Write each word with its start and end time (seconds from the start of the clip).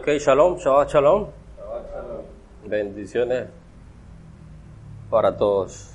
Ok, 0.00 0.08
shalom, 0.18 0.56
shabbat 0.56 0.88
shalom. 0.88 1.26
Bendiciones 2.64 3.48
para 5.10 5.36
todos. 5.36 5.90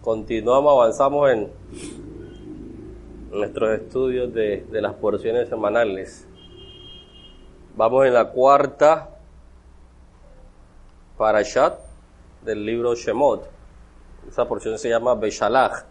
Continuamos, 0.00 0.72
avanzamos 0.72 1.30
en 1.30 1.52
nuestros 3.30 3.80
estudios 3.80 4.32
de, 4.32 4.64
de 4.64 4.80
las 4.80 4.94
porciones 4.94 5.50
semanales. 5.50 6.26
Vamos 7.76 8.06
en 8.06 8.14
la 8.14 8.30
cuarta 8.30 9.10
parashat 11.18 11.78
del 12.40 12.64
libro 12.64 12.94
Shemot. 12.94 13.46
Esa 14.26 14.48
porción 14.48 14.78
se 14.78 14.88
llama 14.88 15.14
Beshalach. 15.16 15.84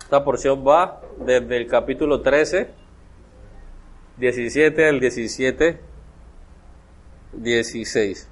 Esta 0.00 0.24
porción 0.24 0.66
va 0.66 1.00
desde 1.18 1.56
el 1.58 1.68
capítulo 1.68 2.22
13 2.22 2.85
17 4.18 4.88
al 4.88 4.98
17, 4.98 5.78
16. 7.34 8.28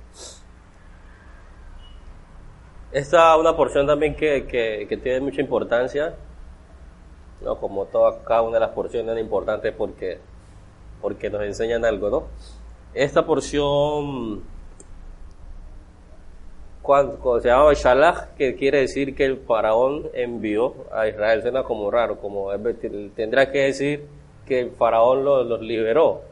Esta 2.93 3.35
es 3.35 3.41
una 3.41 3.55
porción 3.55 3.87
también 3.87 4.15
que, 4.15 4.47
que, 4.47 4.97
tiene 4.97 5.21
mucha 5.21 5.43
importancia, 5.43 6.15
¿no? 7.43 7.59
como 7.59 7.85
toda, 7.87 8.23
cada 8.25 8.43
una 8.43 8.55
de 8.55 8.61
las 8.61 8.71
porciones 8.71 9.15
es 9.15 9.21
importante 9.21 9.73
porque, 9.73 10.19
porque 11.03 11.29
nos 11.29 11.43
enseñan 11.43 11.85
algo, 11.85 12.09
¿no? 12.09 12.25
Esta 12.95 13.27
porción, 13.27 14.45
cuando, 16.81 17.41
se 17.41 17.48
llama 17.48 17.75
Shalach, 17.75 18.37
que 18.37 18.55
quiere 18.55 18.81
decir 18.81 19.15
que 19.15 19.27
el 19.27 19.39
faraón 19.39 20.09
envió 20.15 20.87
a 20.93 21.09
Israel, 21.09 21.43
suena 21.43 21.65
como 21.65 21.91
raro, 21.91 22.21
como 22.21 22.48
tendrá 23.17 23.51
que 23.51 23.64
decir 23.64 24.07
que 24.47 24.61
el 24.61 24.71
faraón 24.73 25.25
los, 25.25 25.61
liberó, 25.61 26.23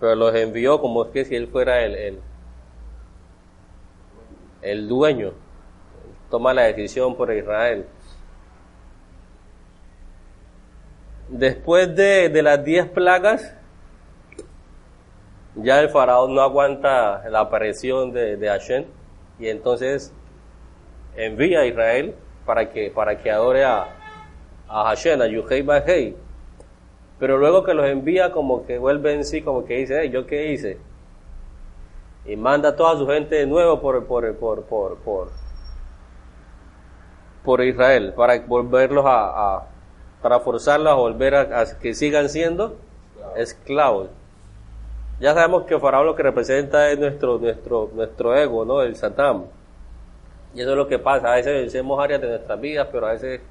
pero 0.00 0.14
los 0.14 0.34
envió 0.34 0.80
como 0.80 1.04
es 1.04 1.10
que 1.10 1.24
si 1.24 1.36
él 1.36 1.48
fuera 1.48 1.82
el, 1.82 1.94
el, 1.94 2.20
el 4.62 4.88
dueño, 4.88 5.32
toma 6.30 6.54
la 6.54 6.62
decisión 6.62 7.16
por 7.16 7.32
Israel. 7.32 7.86
Después 11.28 11.94
de, 11.94 12.28
de 12.28 12.42
las 12.42 12.64
diez 12.64 12.88
plagas, 12.88 13.54
ya 15.54 15.80
el 15.80 15.90
faraón 15.90 16.34
no 16.34 16.40
aguanta 16.40 17.28
la 17.28 17.40
aparición 17.40 18.12
de, 18.12 18.36
de 18.36 18.48
Hashem 18.48 18.84
y 19.38 19.48
entonces 19.48 20.12
envía 21.16 21.60
a 21.60 21.66
Israel 21.66 22.14
para 22.46 22.70
que, 22.70 22.90
para 22.90 23.18
que 23.18 23.30
adore 23.30 23.64
a, 23.64 23.86
a 24.68 24.84
Hashem, 24.88 25.20
a 25.20 25.26
Yuhei 25.26 25.62
Bajei, 25.62 26.16
pero 27.22 27.38
luego 27.38 27.62
que 27.62 27.72
los 27.72 27.86
envía 27.86 28.32
como 28.32 28.66
que 28.66 28.78
vuelve 28.78 29.14
en 29.14 29.24
sí, 29.24 29.42
como 29.42 29.64
que 29.64 29.76
dice, 29.76 30.10
¿yo 30.10 30.26
qué 30.26 30.50
hice? 30.50 30.76
Y 32.24 32.34
manda 32.34 32.70
a 32.70 32.74
toda 32.74 32.96
su 32.96 33.06
gente 33.06 33.36
de 33.36 33.46
nuevo 33.46 33.80
por, 33.80 34.04
por, 34.06 34.34
por, 34.34 34.64
por, 34.64 34.96
por, 34.96 35.28
por 37.44 37.62
Israel, 37.62 38.12
para 38.16 38.40
volverlos 38.40 39.04
a, 39.06 39.68
para 40.20 40.40
forzarlos 40.40 40.92
a 40.92 40.96
volver 40.96 41.36
a, 41.36 41.78
que 41.78 41.94
sigan 41.94 42.28
siendo 42.28 42.74
esclavos. 43.36 44.08
Ya 45.20 45.32
sabemos 45.32 45.62
que 45.62 45.78
Faraón 45.78 46.06
lo 46.06 46.16
que 46.16 46.24
representa 46.24 46.90
es 46.90 46.98
nuestro, 46.98 47.38
nuestro, 47.38 47.88
nuestro 47.94 48.36
ego, 48.36 48.64
¿no? 48.64 48.82
El 48.82 48.96
Satán. 48.96 49.44
Y 50.56 50.60
eso 50.60 50.72
es 50.72 50.76
lo 50.76 50.88
que 50.88 50.98
pasa. 50.98 51.32
A 51.32 51.36
veces 51.36 51.52
vencemos 51.52 52.02
áreas 52.02 52.20
de 52.20 52.30
nuestras 52.30 52.60
vidas, 52.60 52.88
pero 52.90 53.06
a 53.06 53.12
veces 53.12 53.42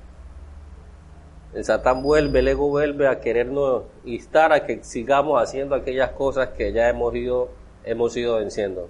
el 1.53 1.65
Satán 1.65 2.01
vuelve, 2.01 2.39
el 2.39 2.47
ego 2.47 2.69
vuelve 2.69 3.07
a 3.07 3.19
querernos 3.19 3.83
instar 4.05 4.53
a 4.53 4.65
que 4.65 4.83
sigamos 4.83 5.41
haciendo 5.41 5.75
aquellas 5.75 6.11
cosas 6.11 6.49
que 6.49 6.71
ya 6.71 6.89
hemos 6.89 7.13
ido, 7.13 7.49
hemos 7.83 8.15
ido 8.15 8.37
venciendo. 8.37 8.89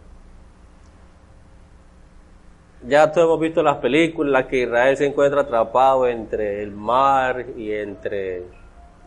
Ya 2.87 3.11
todos 3.11 3.25
hemos 3.25 3.39
visto 3.39 3.63
las 3.63 3.77
películas 3.77 4.31
las 4.31 4.45
que 4.45 4.63
Israel 4.63 4.97
se 4.97 5.05
encuentra 5.05 5.41
atrapado 5.41 6.07
entre 6.07 6.63
el 6.63 6.71
mar 6.71 7.45
y 7.55 7.71
entre 7.71 8.43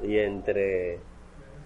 y 0.03 0.19
entre 0.19 0.99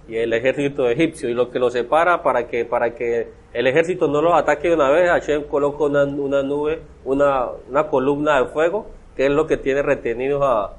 y 0.09 0.17
el 0.17 0.33
ejército 0.33 0.89
egipcio 0.89 1.29
y 1.29 1.35
lo 1.35 1.51
que 1.51 1.59
lo 1.59 1.71
separa 1.71 2.23
para 2.23 2.47
que 2.49 2.65
para 2.65 2.95
que 2.95 3.29
el 3.53 3.67
ejército 3.67 4.09
no 4.09 4.23
los 4.23 4.33
ataque 4.35 4.69
de 4.69 4.75
una 4.75 4.91
vez 4.91 5.11
Hashem 5.11 5.45
coloca 5.45 5.85
una, 5.85 6.05
una 6.05 6.43
nube 6.43 6.81
una, 7.05 7.49
una 7.69 7.89
columna 7.89 8.41
de 8.41 8.49
fuego 8.49 8.87
que 9.15 9.27
es 9.27 9.33
lo 9.33 9.47
que 9.47 9.59
tiene 9.59 9.83
retenidos 9.83 10.43
a, 10.43 10.78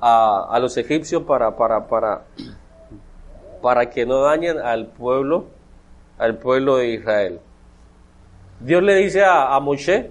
a, 0.00 0.58
los 0.60 0.76
egipcios 0.76 1.22
para, 1.24 1.56
para, 1.56 1.86
para, 1.86 2.24
para 3.62 3.90
que 3.90 4.06
no 4.06 4.20
dañen 4.22 4.58
al 4.58 4.86
pueblo, 4.86 5.46
al 6.18 6.38
pueblo 6.38 6.76
de 6.76 6.88
Israel. 6.88 7.40
Dios 8.60 8.82
le 8.82 8.94
dice 8.96 9.24
a, 9.24 9.54
a 9.54 9.60
Moshe 9.60 10.10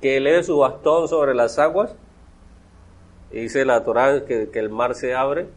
que 0.00 0.16
eleve 0.16 0.42
su 0.42 0.58
bastón 0.58 1.08
sobre 1.08 1.34
las 1.34 1.58
aguas. 1.58 1.94
Y 3.30 3.40
dice 3.40 3.64
la 3.64 3.84
Torah 3.84 4.24
que, 4.24 4.48
el 4.54 4.70
mar 4.70 4.94
se 4.94 5.14
abre 5.14 5.48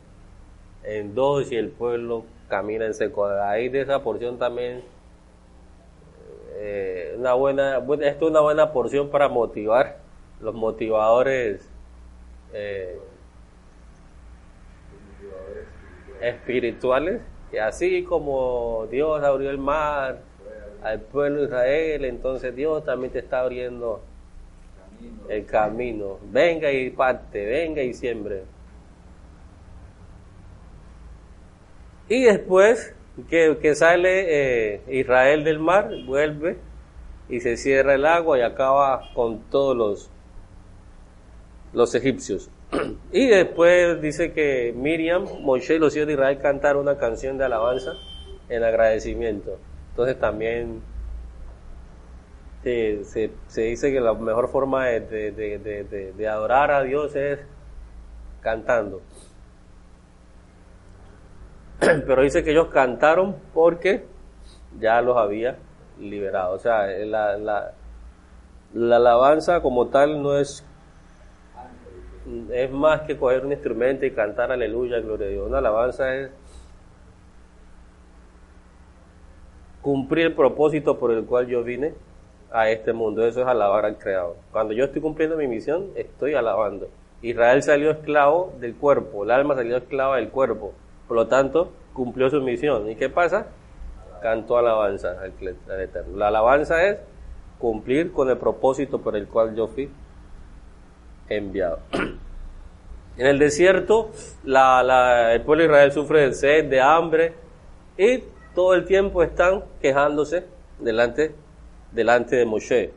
en 0.83 1.15
dos 1.15 1.51
y 1.51 1.55
el 1.55 1.69
pueblo 1.69 2.25
camina 2.49 2.85
en 2.85 2.93
seco. 2.93 3.27
Ahí 3.27 3.69
de 3.69 3.81
esa 3.81 4.03
porción 4.03 4.37
también 4.37 4.83
eh, 6.55 7.15
una 7.17 7.33
buena, 7.33 7.77
esto 7.77 8.25
es 8.25 8.31
una 8.31 8.41
buena 8.41 8.73
porción 8.73 9.09
para 9.09 9.29
motivar 9.29 9.99
los 10.41 10.53
motivadores 10.53 11.69
eh, 12.53 12.99
espirituales, 16.21 17.21
y 17.51 17.57
así 17.57 18.03
como 18.03 18.87
Dios 18.89 19.23
abrió 19.23 19.49
el 19.49 19.57
mar 19.57 20.21
al 20.83 20.99
pueblo 21.01 21.41
de 21.41 21.45
Israel, 21.45 22.05
entonces 22.05 22.55
Dios 22.55 22.83
también 22.85 23.11
te 23.11 23.19
está 23.19 23.41
abriendo 23.41 24.01
el 25.29 25.45
camino. 25.45 26.17
Venga 26.31 26.71
y 26.71 26.89
parte, 26.89 27.45
venga 27.45 27.81
y 27.81 27.93
siembre. 27.93 28.43
Y 32.09 32.23
después 32.23 32.93
que, 33.29 33.57
que 33.61 33.75
sale 33.75 34.75
eh, 34.75 34.81
Israel 34.89 35.43
del 35.43 35.59
mar, 35.59 35.89
vuelve 36.05 36.57
y 37.29 37.39
se 37.39 37.55
cierra 37.55 37.95
el 37.95 38.05
agua 38.05 38.37
y 38.37 38.41
acaba 38.41 39.13
con 39.13 39.39
todos 39.49 39.75
los, 39.75 40.11
los 41.73 41.95
egipcios. 41.95 42.49
Y 43.11 43.27
después 43.27 44.01
dice 44.01 44.31
que 44.31 44.73
Miriam, 44.75 45.25
Moshe 45.41 45.75
y 45.75 45.79
los 45.79 45.95
hijos 45.95 46.07
de 46.07 46.13
Israel 46.13 46.39
cantaron 46.39 46.83
una 46.83 46.97
canción 46.97 47.37
de 47.37 47.45
alabanza 47.45 47.93
en 48.47 48.63
agradecimiento. 48.63 49.59
Entonces 49.89 50.17
también 50.17 50.81
se, 52.63 53.31
dice 53.55 53.91
que 53.91 53.99
la 53.99 54.13
mejor 54.13 54.47
forma 54.47 54.85
de, 54.85 56.27
adorar 56.29 56.71
a 56.71 56.83
Dios 56.83 57.13
es 57.15 57.39
cantando. 58.39 59.01
Pero 61.79 62.21
dice 62.21 62.43
que 62.43 62.51
ellos 62.51 62.69
cantaron 62.69 63.35
porque 63.53 64.05
ya 64.79 65.01
los 65.01 65.17
había 65.17 65.57
liberado. 65.99 66.55
O 66.55 66.59
sea, 66.59 66.87
la 66.87 67.73
alabanza 68.95 69.61
como 69.61 69.87
tal 69.87 70.23
no 70.23 70.37
es 70.37 70.65
es 72.51 72.71
más 72.71 73.01
que 73.01 73.17
coger 73.17 73.45
un 73.45 73.51
instrumento 73.51 74.05
y 74.05 74.11
cantar 74.11 74.51
aleluya, 74.51 74.99
gloria 74.99 75.27
a 75.27 75.29
Dios. 75.29 75.47
Una 75.47 75.57
alabanza 75.57 76.15
es 76.15 76.29
cumplir 79.81 80.27
el 80.27 80.33
propósito 80.33 80.99
por 80.99 81.11
el 81.11 81.25
cual 81.25 81.47
yo 81.47 81.63
vine 81.63 81.93
a 82.51 82.69
este 82.69 82.93
mundo. 82.93 83.25
Eso 83.25 83.41
es 83.41 83.47
alabar 83.47 83.85
al 83.85 83.97
Creador. 83.97 84.35
Cuando 84.51 84.73
yo 84.73 84.85
estoy 84.85 85.01
cumpliendo 85.01 85.35
mi 85.35 85.47
misión, 85.47 85.89
estoy 85.95 86.35
alabando. 86.35 86.89
Israel 87.21 87.61
salió 87.63 87.91
esclavo 87.91 88.53
del 88.59 88.75
cuerpo, 88.75 89.23
el 89.23 89.31
alma 89.31 89.55
salió 89.55 89.77
esclava 89.77 90.17
del 90.17 90.29
cuerpo. 90.29 90.73
Por 91.07 91.17
lo 91.17 91.27
tanto, 91.27 91.71
cumplió 91.93 92.29
su 92.29 92.41
misión. 92.41 92.89
¿Y 92.89 92.95
qué 92.95 93.09
pasa? 93.09 93.47
Cantó 94.21 94.57
alabanza 94.57 95.17
al 95.21 95.81
Eterno. 95.81 96.17
La 96.17 96.27
alabanza 96.27 96.83
es 96.83 96.99
cumplir 97.59 98.11
con 98.11 98.29
el 98.29 98.37
propósito 98.37 99.01
por 99.01 99.15
el 99.15 99.27
cual 99.27 99.55
yo 99.55 99.67
fui 99.67 99.89
enviado. 101.37 101.79
En 103.17 103.27
el 103.27 103.39
desierto, 103.39 104.09
el 104.45 105.41
pueblo 105.41 105.63
de 105.63 105.65
Israel 105.65 105.91
sufre 105.91 106.21
de 106.21 106.33
sed, 106.33 106.69
de 106.69 106.81
hambre, 106.81 107.33
y 107.97 108.23
todo 108.55 108.73
el 108.73 108.85
tiempo 108.85 109.21
están 109.21 109.65
quejándose 109.81 110.45
delante, 110.79 111.35
delante 111.91 112.37
de 112.37 112.45
Moshe. 112.45 112.93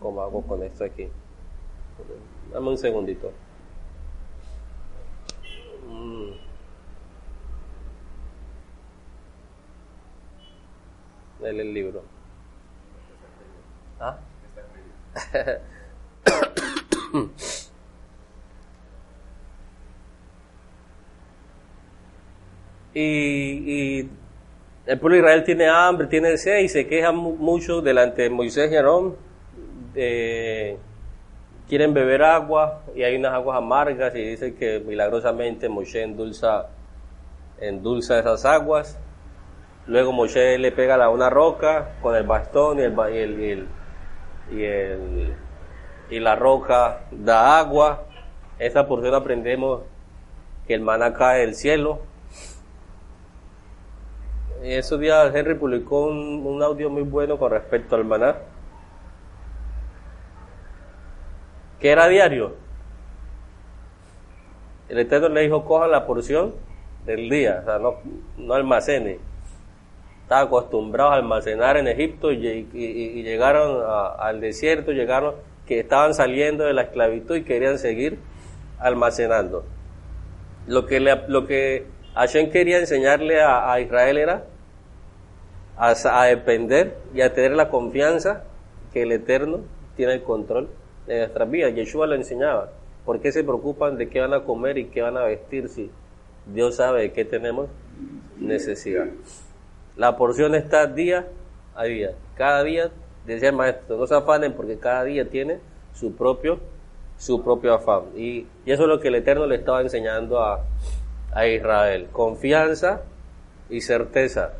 ¿Cómo 0.00 0.22
hago 0.22 0.42
con 0.42 0.62
esto 0.62 0.84
aquí? 0.84 1.06
Dame 2.52 2.70
un 2.70 2.78
segundito. 2.78 3.30
Mm. 5.86 6.30
el 11.42 11.74
libro. 11.74 12.02
¿Ah? 14.00 14.18
y, 22.94 24.08
el 24.86 24.98
pueblo 24.98 25.16
de 25.16 25.20
Israel 25.20 25.44
tiene 25.44 25.68
hambre, 25.68 26.06
tiene 26.08 26.36
sed 26.36 26.58
y 26.60 26.68
se 26.68 26.86
queja 26.86 27.12
mucho 27.12 27.80
delante 27.80 28.22
de 28.22 28.30
Moisés 28.30 28.72
y 28.72 28.76
Aarón. 28.76 29.16
quieren 31.68 31.94
beber 31.94 32.22
agua 32.22 32.82
y 32.96 33.02
hay 33.04 33.16
unas 33.16 33.34
aguas 33.34 33.58
amargas 33.58 34.14
y 34.14 34.30
dicen 34.30 34.56
que 34.56 34.80
milagrosamente 34.80 35.68
Moisés 35.68 36.04
endulza, 36.04 36.68
esas 37.60 38.44
aguas. 38.44 38.98
Luego 39.86 40.12
Moisés 40.12 40.58
le 40.58 40.72
pega 40.72 41.02
a 41.02 41.10
una 41.10 41.30
roca 41.30 41.92
con 42.02 42.16
el 42.16 42.24
bastón 42.24 42.78
y 42.78 42.82
el, 42.82 43.66
y 44.50 44.64
el 44.64 45.34
y 45.36 45.49
la 46.18 46.34
roca 46.34 47.02
da 47.12 47.58
agua. 47.58 48.06
Esta 48.58 48.88
porción 48.88 49.14
aprendemos 49.14 49.82
que 50.66 50.74
el 50.74 50.80
maná 50.80 51.12
cae 51.14 51.40
del 51.40 51.54
cielo. 51.54 52.00
Y 54.62 54.72
esos 54.72 54.98
días 54.98 55.34
Henry 55.34 55.54
publicó 55.54 56.06
un, 56.06 56.62
audio 56.62 56.90
muy 56.90 57.02
bueno 57.02 57.38
con 57.38 57.52
respecto 57.52 57.96
al 57.96 58.04
maná. 58.04 58.36
que 61.78 61.90
era 61.90 62.08
diario? 62.08 62.56
El 64.88 64.98
Eterno 64.98 65.28
le 65.30 65.42
dijo, 65.42 65.64
coja 65.64 65.86
la 65.86 66.06
porción 66.06 66.54
del 67.06 67.30
día, 67.30 67.64
no, 67.80 67.94
no 68.36 68.54
almacene. 68.54 69.18
Estaba 70.22 70.42
acostumbrados 70.42 71.12
a 71.12 71.16
almacenar 71.16 71.76
en 71.76 71.88
Egipto 71.88 72.30
y, 72.30 72.38
llegaron 73.22 73.82
al 74.18 74.40
desierto, 74.40 74.92
llegaron 74.92 75.34
que 75.70 75.78
estaban 75.78 76.14
saliendo 76.14 76.64
de 76.64 76.72
la 76.72 76.82
esclavitud 76.82 77.36
y 77.36 77.44
querían 77.44 77.78
seguir 77.78 78.18
almacenando. 78.80 79.64
Lo 80.66 80.84
que, 80.84 80.98
lo 80.98 81.46
que 81.46 81.86
Hashem 82.16 82.50
quería 82.50 82.80
enseñarle 82.80 83.40
a, 83.40 83.78
Israel 83.78 84.18
era 84.18 84.44
a, 85.76 86.24
depender 86.24 86.96
y 87.14 87.20
a 87.20 87.32
tener 87.34 87.52
la 87.52 87.68
confianza 87.68 88.42
que 88.92 89.02
el 89.02 89.12
Eterno 89.12 89.60
tiene 89.94 90.14
el 90.14 90.24
control 90.24 90.70
de 91.06 91.18
nuestras 91.18 91.48
vidas. 91.48 91.72
Yeshua 91.72 92.08
lo 92.08 92.16
enseñaba. 92.16 92.72
¿Por 93.04 93.20
qué 93.20 93.30
se 93.30 93.44
preocupan 93.44 93.96
de 93.96 94.08
qué 94.08 94.18
van 94.20 94.34
a 94.34 94.40
comer 94.40 94.76
y 94.76 94.86
qué 94.86 95.02
van 95.02 95.18
a 95.18 95.22
vestir 95.22 95.68
si 95.68 95.88
Dios 96.52 96.74
sabe 96.74 97.02
de 97.02 97.12
qué 97.12 97.24
tenemos 97.24 97.68
necesidad? 98.40 99.06
La 99.94 100.16
porción 100.16 100.56
está 100.56 100.88
día 100.88 101.28
a 101.76 101.84
día. 101.84 102.10
Cada 102.34 102.64
día 102.64 102.90
decía 103.26 103.50
el 103.50 103.56
maestro, 103.56 103.96
no 103.96 104.06
se 104.06 104.14
afanen 104.14 104.52
porque 104.54 104.78
cada 104.78 105.04
día 105.04 105.28
tiene 105.28 105.58
su 105.94 106.14
propio, 106.14 106.60
su 107.18 107.42
propio 107.42 107.74
afán. 107.74 108.04
Y, 108.16 108.46
eso 108.66 108.82
es 108.82 108.88
lo 108.88 109.00
que 109.00 109.08
el 109.08 109.16
Eterno 109.16 109.46
le 109.46 109.56
estaba 109.56 109.82
enseñando 109.82 110.40
a, 110.40 110.64
a 111.32 111.46
Israel. 111.46 112.08
Confianza 112.12 113.02
y 113.68 113.80
certeza. 113.80 114.52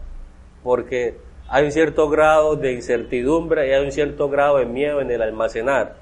Porque 0.62 1.16
hay 1.48 1.64
un 1.64 1.72
cierto 1.72 2.08
grado 2.08 2.56
de 2.56 2.72
incertidumbre 2.72 3.68
y 3.68 3.72
hay 3.72 3.84
un 3.84 3.92
cierto 3.92 4.28
grado 4.28 4.58
de 4.58 4.66
miedo 4.66 5.00
en 5.00 5.10
el 5.10 5.22
almacenar. 5.22 5.96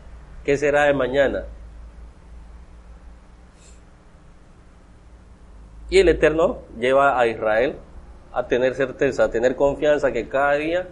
¿Qué 0.44 0.56
será 0.56 0.84
de 0.84 0.94
mañana? 0.94 1.44
Y 5.90 5.98
el 6.00 6.08
Eterno 6.08 6.58
lleva 6.78 7.18
a 7.18 7.26
Israel 7.26 7.76
a 8.32 8.46
tener 8.46 8.74
certeza, 8.74 9.24
a 9.24 9.30
tener 9.30 9.56
confianza 9.56 10.12
que 10.12 10.28
cada 10.28 10.54
día 10.54 10.88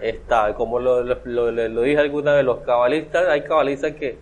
está. 0.00 0.54
Como 0.54 0.78
lo, 0.78 1.02
lo, 1.02 1.82
dije 1.82 1.98
alguna 1.98 2.34
vez, 2.34 2.44
los 2.44 2.58
cabalistas, 2.58 3.28
hay 3.28 3.42
cabalistas 3.42 3.94
que, 3.94 4.18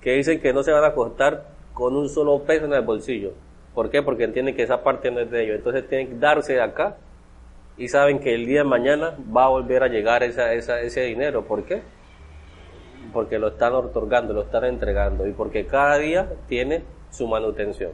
que 0.00 0.12
dicen 0.12 0.40
que 0.40 0.52
no 0.52 0.62
se 0.62 0.72
van 0.72 0.84
a 0.84 0.88
acostar 0.88 1.48
con 1.74 1.96
un 1.96 2.08
solo 2.08 2.42
peso 2.42 2.64
en 2.64 2.72
el 2.72 2.82
bolsillo. 2.82 3.32
¿Por 3.74 3.90
qué? 3.90 4.02
Porque 4.02 4.24
entienden 4.24 4.56
que 4.56 4.62
esa 4.62 4.82
parte 4.82 5.10
no 5.10 5.20
es 5.20 5.30
de 5.30 5.44
ellos. 5.44 5.56
Entonces 5.56 5.86
tienen 5.88 6.08
que 6.08 6.14
darse 6.18 6.54
de 6.54 6.62
acá 6.62 6.96
y 7.76 7.88
saben 7.88 8.20
que 8.20 8.34
el 8.34 8.46
día 8.46 8.60
de 8.60 8.64
mañana 8.64 9.16
va 9.36 9.44
a 9.44 9.48
volver 9.48 9.82
a 9.82 9.88
llegar 9.88 10.22
esa, 10.22 10.54
esa, 10.54 10.80
ese 10.80 11.02
dinero. 11.02 11.44
¿Por 11.44 11.64
qué? 11.64 11.82
Porque 13.12 13.38
lo 13.38 13.48
están 13.48 13.74
otorgando, 13.74 14.32
lo 14.32 14.42
están 14.42 14.64
entregando 14.64 15.26
y 15.26 15.32
porque 15.32 15.66
cada 15.66 15.98
día 15.98 16.28
tiene 16.48 16.82
su 17.10 17.28
manutención. 17.28 17.92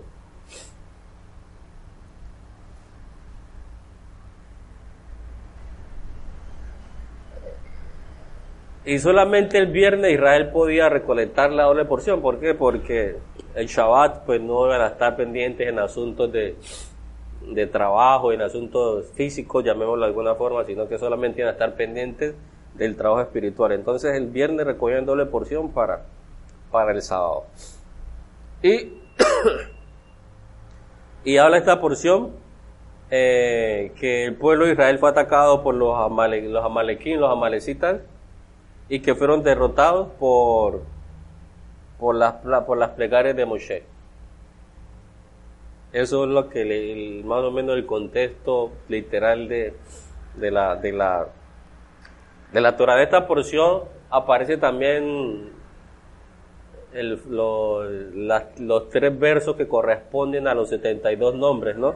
Y 8.84 8.98
solamente 8.98 9.58
el 9.58 9.66
viernes 9.66 10.12
Israel 10.12 10.50
podía 10.50 10.88
recolectar 10.88 11.52
la 11.52 11.64
doble 11.64 11.84
porción. 11.84 12.20
¿Por 12.20 12.40
qué? 12.40 12.54
Porque 12.54 13.16
el 13.54 13.66
Shabbat 13.66 14.24
pues 14.24 14.40
no 14.40 14.66
iban 14.66 14.80
a 14.80 14.88
estar 14.88 15.16
pendientes 15.16 15.68
en 15.68 15.78
asuntos 15.78 16.32
de, 16.32 16.56
de 17.48 17.66
trabajo, 17.66 18.32
en 18.32 18.42
asuntos 18.42 19.06
físicos, 19.14 19.64
llamémoslo 19.64 20.02
de 20.02 20.08
alguna 20.08 20.34
forma, 20.34 20.64
sino 20.64 20.88
que 20.88 20.98
solamente 20.98 21.40
iban 21.40 21.50
a 21.50 21.52
estar 21.52 21.74
pendientes 21.74 22.34
del 22.74 22.96
trabajo 22.96 23.22
espiritual. 23.22 23.72
Entonces 23.72 24.16
el 24.16 24.28
viernes 24.28 24.66
recogían 24.66 25.06
doble 25.06 25.26
porción 25.26 25.70
para, 25.70 26.02
para 26.70 26.92
el 26.92 27.02
sábado. 27.02 27.44
Y, 28.62 28.94
y 31.24 31.36
habla 31.36 31.58
esta 31.58 31.80
porción 31.80 32.32
eh, 33.10 33.92
que 34.00 34.24
el 34.24 34.36
pueblo 34.36 34.66
de 34.66 34.72
Israel 34.72 34.98
fue 34.98 35.10
atacado 35.10 35.62
por 35.62 35.74
los, 35.74 35.96
amale, 35.98 36.48
los 36.48 36.64
amalequín, 36.64 37.20
los 37.20 37.30
amalecitas, 37.30 38.00
y 38.92 39.00
que 39.00 39.14
fueron 39.14 39.42
derrotados 39.42 40.10
por, 40.18 40.82
por, 41.98 42.14
las, 42.14 42.34
por 42.66 42.76
las 42.76 42.90
plegarias 42.90 43.34
de 43.34 43.46
Moshe. 43.46 43.84
Eso 45.94 46.24
es 46.24 46.30
lo 46.30 46.50
que 46.50 47.22
más 47.24 47.42
o 47.42 47.50
menos 47.50 47.74
el 47.76 47.86
contexto 47.86 48.70
literal 48.88 49.48
de, 49.48 49.74
de 50.36 50.50
la 50.50 50.76
de 50.76 50.92
la 50.92 51.26
de 52.52 52.60
la 52.60 52.76
Torah 52.76 52.96
de 52.96 53.04
esta 53.04 53.26
porción 53.26 53.84
aparece 54.10 54.58
también 54.58 55.54
el, 56.92 57.18
los 57.30 58.90
tres 58.90 59.18
versos 59.18 59.56
que 59.56 59.66
corresponden 59.66 60.46
a 60.46 60.54
los 60.54 60.68
72 60.68 61.34
nombres, 61.34 61.78
¿no? 61.78 61.94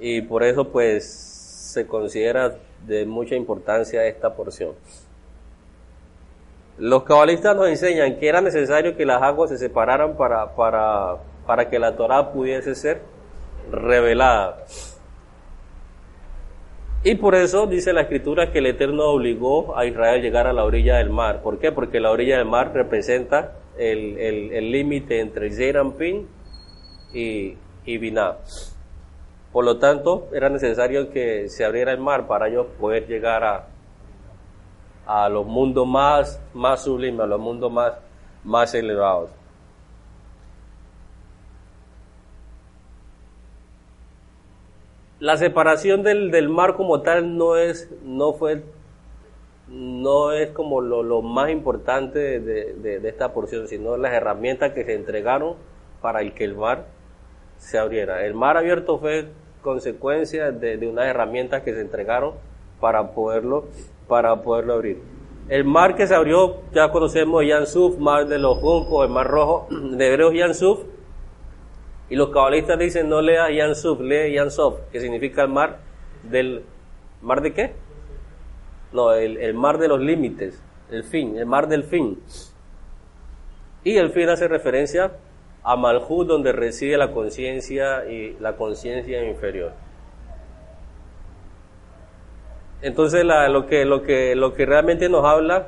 Y 0.00 0.22
por 0.22 0.44
eso 0.44 0.72
pues 0.72 1.06
se 1.74 1.86
considera 1.86 2.56
de 2.86 3.06
mucha 3.06 3.34
importancia 3.34 4.04
esta 4.06 4.34
porción. 4.34 4.72
Los 6.78 7.02
cabalistas 7.02 7.56
nos 7.56 7.68
enseñan 7.68 8.18
que 8.18 8.28
era 8.28 8.40
necesario 8.40 8.96
que 8.96 9.04
las 9.04 9.20
aguas 9.20 9.50
se 9.50 9.58
separaran 9.58 10.16
para, 10.16 10.54
para, 10.54 11.16
para 11.46 11.68
que 11.68 11.78
la 11.78 11.96
Torah 11.96 12.32
pudiese 12.32 12.74
ser 12.74 13.02
revelada. 13.70 14.64
Y 17.04 17.14
por 17.14 17.34
eso 17.34 17.66
dice 17.66 17.92
la 17.92 18.02
escritura 18.02 18.52
que 18.52 18.58
el 18.58 18.66
Eterno 18.66 19.04
obligó 19.06 19.76
a 19.76 19.86
Israel 19.86 20.20
a 20.20 20.22
llegar 20.22 20.46
a 20.46 20.52
la 20.52 20.64
orilla 20.64 20.96
del 20.96 21.10
mar. 21.10 21.42
¿Por 21.42 21.58
qué? 21.58 21.72
Porque 21.72 22.00
la 22.00 22.10
orilla 22.10 22.38
del 22.38 22.46
mar 22.46 22.72
representa 22.74 23.54
el 23.76 24.72
límite 24.72 25.20
el, 25.20 25.28
entre 25.28 25.50
Zeranpin 25.52 26.28
y, 27.14 27.56
y 27.84 27.98
Binah. 27.98 28.38
Por 29.52 29.64
lo 29.64 29.78
tanto, 29.78 30.28
era 30.32 30.50
necesario 30.50 31.10
que 31.10 31.48
se 31.48 31.64
abriera 31.64 31.92
el 31.92 31.98
mar 31.98 32.26
para 32.26 32.48
ellos 32.48 32.66
poder 32.78 33.06
llegar 33.06 33.44
a, 33.44 33.66
a 35.06 35.28
los 35.30 35.46
mundos 35.46 35.86
más, 35.86 36.40
más 36.52 36.84
sublimes, 36.84 37.20
a 37.20 37.26
los 37.26 37.40
mundos 37.40 37.72
más, 37.72 37.94
más 38.44 38.74
elevados. 38.74 39.30
La 45.18 45.36
separación 45.36 46.02
del, 46.02 46.30
del 46.30 46.48
mar 46.48 46.76
como 46.76 47.00
tal 47.00 47.36
no 47.36 47.56
es, 47.56 47.90
no 48.04 48.34
fue, 48.34 48.62
no 49.66 50.30
es 50.30 50.50
como 50.50 50.80
lo, 50.80 51.02
lo 51.02 51.22
más 51.22 51.50
importante 51.50 52.18
de, 52.38 52.74
de, 52.74 53.00
de, 53.00 53.08
esta 53.08 53.32
porción, 53.32 53.66
sino 53.66 53.96
las 53.96 54.12
herramientas 54.12 54.72
que 54.74 54.84
se 54.84 54.94
entregaron 54.94 55.56
para 56.00 56.20
el 56.20 56.34
que 56.34 56.44
el 56.44 56.54
mar 56.54 56.86
se 57.58 57.78
abriera. 57.78 58.24
El 58.24 58.34
mar 58.34 58.56
abierto 58.56 58.98
fue 58.98 59.28
consecuencia 59.62 60.50
de, 60.50 60.76
de 60.76 60.88
unas 60.88 61.06
herramientas 61.06 61.62
que 61.62 61.74
se 61.74 61.80
entregaron 61.80 62.34
para 62.80 63.12
poderlo, 63.12 63.66
para 64.06 64.42
poderlo 64.42 64.74
abrir. 64.74 65.02
El 65.48 65.64
mar 65.64 65.96
que 65.96 66.06
se 66.06 66.14
abrió, 66.14 66.58
ya 66.72 66.90
conocemos 66.90 67.44
Yansuf, 67.44 67.98
mar 67.98 68.26
de 68.26 68.38
los 68.38 68.58
juncos, 68.58 69.06
el 69.06 69.12
mar 69.12 69.26
rojo, 69.26 69.66
de 69.70 70.06
hebreos 70.06 70.34
Yansuf, 70.34 70.80
y 72.10 72.16
los 72.16 72.30
cabalistas 72.30 72.78
dicen 72.78 73.08
no 73.08 73.20
lea 73.20 73.50
Yansuf, 73.50 74.00
lee 74.00 74.32
Yansov, 74.34 74.88
que 74.90 75.00
significa 75.00 75.42
el 75.42 75.48
mar 75.48 75.78
del... 76.22 76.64
¿Mar 77.20 77.42
de 77.42 77.52
qué? 77.52 77.72
No, 78.92 79.12
el, 79.12 79.38
el 79.38 79.54
mar 79.54 79.78
de 79.78 79.88
los 79.88 80.00
límites, 80.00 80.62
el 80.90 81.02
fin, 81.02 81.36
el 81.36 81.46
mar 81.46 81.66
del 81.68 81.82
fin. 81.84 82.22
Y 83.84 83.96
el 83.96 84.10
fin 84.10 84.28
hace 84.28 84.48
referencia 84.48 85.12
a 85.68 85.76
Malhut, 85.76 86.26
donde 86.26 86.52
reside 86.52 86.96
la 86.96 87.12
conciencia 87.12 88.06
y 88.10 88.34
la 88.40 88.56
conciencia 88.56 89.22
inferior. 89.22 89.72
Entonces 92.80 93.22
la, 93.22 93.50
lo, 93.50 93.66
que, 93.66 93.84
lo, 93.84 94.02
que, 94.02 94.34
lo 94.34 94.54
que 94.54 94.64
realmente 94.64 95.10
nos 95.10 95.26
habla 95.26 95.66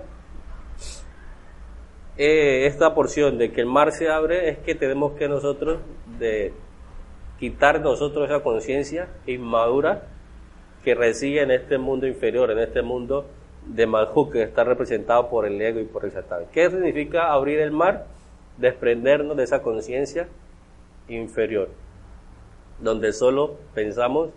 eh, 2.16 2.64
esta 2.66 2.94
porción 2.94 3.36
de 3.36 3.52
que 3.52 3.60
el 3.60 3.66
mar 3.66 3.92
se 3.92 4.08
abre 4.08 4.48
es 4.48 4.58
que 4.60 4.74
tenemos 4.74 5.12
que 5.18 5.28
nosotros 5.28 5.80
de 6.18 6.54
quitar 7.38 7.82
nosotros 7.82 8.30
esa 8.30 8.42
conciencia 8.42 9.08
inmadura 9.26 10.04
que 10.82 10.94
reside 10.94 11.42
en 11.42 11.50
este 11.50 11.76
mundo 11.76 12.06
inferior, 12.06 12.50
en 12.50 12.60
este 12.60 12.80
mundo 12.80 13.26
de 13.66 13.86
Malhut 13.86 14.32
que 14.32 14.44
está 14.44 14.64
representado 14.64 15.28
por 15.28 15.44
el 15.44 15.60
ego 15.60 15.78
y 15.78 15.84
por 15.84 16.06
el 16.06 16.12
satán. 16.12 16.44
¿Qué 16.52 16.70
significa 16.70 17.30
abrir 17.34 17.58
el 17.58 17.70
mar? 17.70 18.06
Desprendernos 18.60 19.36
de 19.36 19.44
esa 19.44 19.62
conciencia 19.62 20.28
inferior, 21.08 21.70
donde 22.78 23.12
solo 23.12 23.56
pensamos 23.74 24.30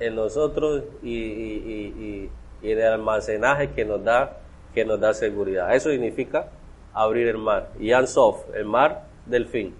en 0.00 0.14
nosotros 0.14 0.84
y, 1.02 1.14
y, 1.14 2.30
y, 2.62 2.66
y 2.66 2.70
el 2.70 2.82
almacenaje 2.82 3.70
que 3.70 3.84
nos 3.84 4.04
da 4.04 4.38
que 4.74 4.84
nos 4.84 5.00
da 5.00 5.14
seguridad. 5.14 5.74
Eso 5.74 5.90
significa 5.90 6.50
abrir 6.92 7.28
el 7.28 7.38
mar. 7.38 7.70
Sof, 8.06 8.44
el 8.54 8.64
mar 8.64 9.06
del 9.26 9.46
fin, 9.46 9.74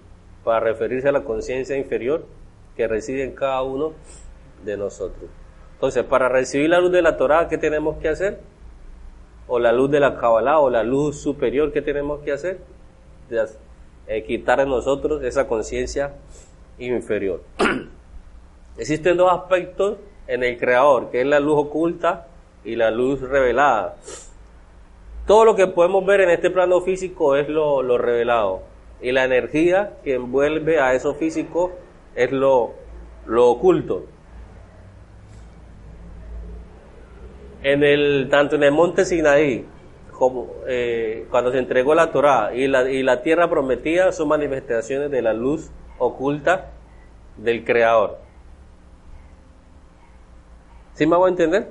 para 0.44 0.60
referirse 0.60 1.08
a 1.08 1.12
la 1.12 1.24
conciencia 1.24 1.76
inferior 1.76 2.24
que 2.76 2.88
reside 2.88 3.24
en 3.24 3.32
cada 3.32 3.62
uno 3.62 3.92
de 4.64 4.76
nosotros. 4.76 5.30
Entonces, 5.74 6.04
para 6.04 6.28
recibir 6.28 6.70
la 6.70 6.80
luz 6.80 6.90
de 6.90 7.02
la 7.02 7.16
Torah, 7.16 7.48
¿qué 7.48 7.58
tenemos 7.58 7.98
que 7.98 8.08
hacer? 8.08 8.40
O 9.48 9.58
la 9.58 9.72
luz 9.72 9.90
de 9.90 9.98
la 9.98 10.16
Kabbalah, 10.16 10.60
o 10.60 10.70
la 10.70 10.82
luz 10.82 11.20
superior, 11.20 11.72
¿qué 11.72 11.82
tenemos 11.82 12.20
que 12.20 12.32
hacer? 12.32 12.58
Eh, 14.06 14.24
quitar 14.24 14.60
en 14.60 14.68
nosotros 14.68 15.22
esa 15.22 15.46
conciencia 15.48 16.12
inferior. 16.78 17.42
Existen 18.78 19.16
dos 19.16 19.32
aspectos 19.32 19.96
en 20.26 20.44
el 20.44 20.58
Creador, 20.58 21.10
que 21.10 21.22
es 21.22 21.26
la 21.26 21.40
luz 21.40 21.58
oculta 21.58 22.28
y 22.64 22.76
la 22.76 22.90
luz 22.90 23.20
revelada. 23.20 23.96
Todo 25.26 25.44
lo 25.44 25.56
que 25.56 25.66
podemos 25.66 26.06
ver 26.06 26.20
en 26.20 26.30
este 26.30 26.50
plano 26.50 26.80
físico 26.80 27.36
es 27.36 27.48
lo, 27.48 27.82
revelado. 27.98 28.62
Y 29.00 29.12
la 29.12 29.24
energía 29.24 29.94
que 30.04 30.14
envuelve 30.14 30.80
a 30.80 30.94
eso 30.94 31.14
físico 31.14 31.72
es 32.14 32.32
lo 32.32 32.74
oculto. 33.36 34.04
En 37.62 37.82
el, 37.82 38.28
tanto 38.30 38.56
en 38.56 38.62
el 38.62 38.72
monte 38.72 39.04
Sinaí, 39.04 39.66
como 40.12 40.48
eh, 40.66 41.26
cuando 41.30 41.52
se 41.52 41.58
entregó 41.58 41.94
la 41.94 42.10
Torá 42.10 42.54
y 42.54 42.66
la, 42.66 42.90
y 42.90 43.02
la 43.02 43.22
tierra 43.22 43.48
prometida 43.48 44.12
son 44.12 44.28
manifestaciones 44.28 45.10
de 45.10 45.22
la 45.22 45.32
luz 45.32 45.70
oculta 45.98 46.72
del 47.36 47.64
Creador. 47.64 48.18
¿Sí 50.94 51.06
me 51.06 51.14
hago 51.14 51.26
a 51.26 51.28
entender? 51.28 51.70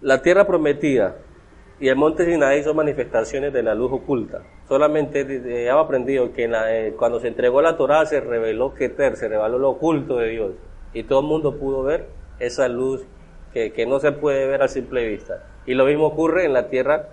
La 0.00 0.22
tierra 0.22 0.46
prometida 0.46 1.16
y 1.78 1.88
el 1.88 1.96
monte 1.96 2.24
Sinaí 2.24 2.62
son 2.62 2.76
manifestaciones 2.76 3.52
de 3.52 3.62
la 3.62 3.74
luz 3.74 3.92
oculta. 3.92 4.42
Solamente 4.68 5.20
he 5.64 5.70
aprendido 5.70 6.32
que 6.32 6.50
eh, 6.50 6.94
cuando 6.98 7.20
se 7.20 7.28
entregó 7.28 7.62
la 7.62 7.76
Torah 7.76 8.06
se 8.06 8.20
reveló 8.20 8.74
Keter, 8.74 9.16
se 9.16 9.28
reveló 9.28 9.58
lo 9.58 9.70
oculto 9.70 10.16
de 10.16 10.30
Dios. 10.30 10.52
Y 10.92 11.04
todo 11.04 11.20
el 11.20 11.26
mundo 11.26 11.58
pudo 11.58 11.82
ver 11.82 12.08
esa 12.38 12.66
luz 12.68 13.06
que, 13.74 13.86
no 13.86 14.00
se 14.00 14.12
puede 14.12 14.46
ver 14.46 14.62
a 14.62 14.68
simple 14.68 15.06
vista. 15.08 15.42
Y 15.64 15.74
lo 15.74 15.86
mismo 15.86 16.06
ocurre 16.06 16.44
en 16.44 16.52
la 16.52 16.68
tierra 16.68 17.08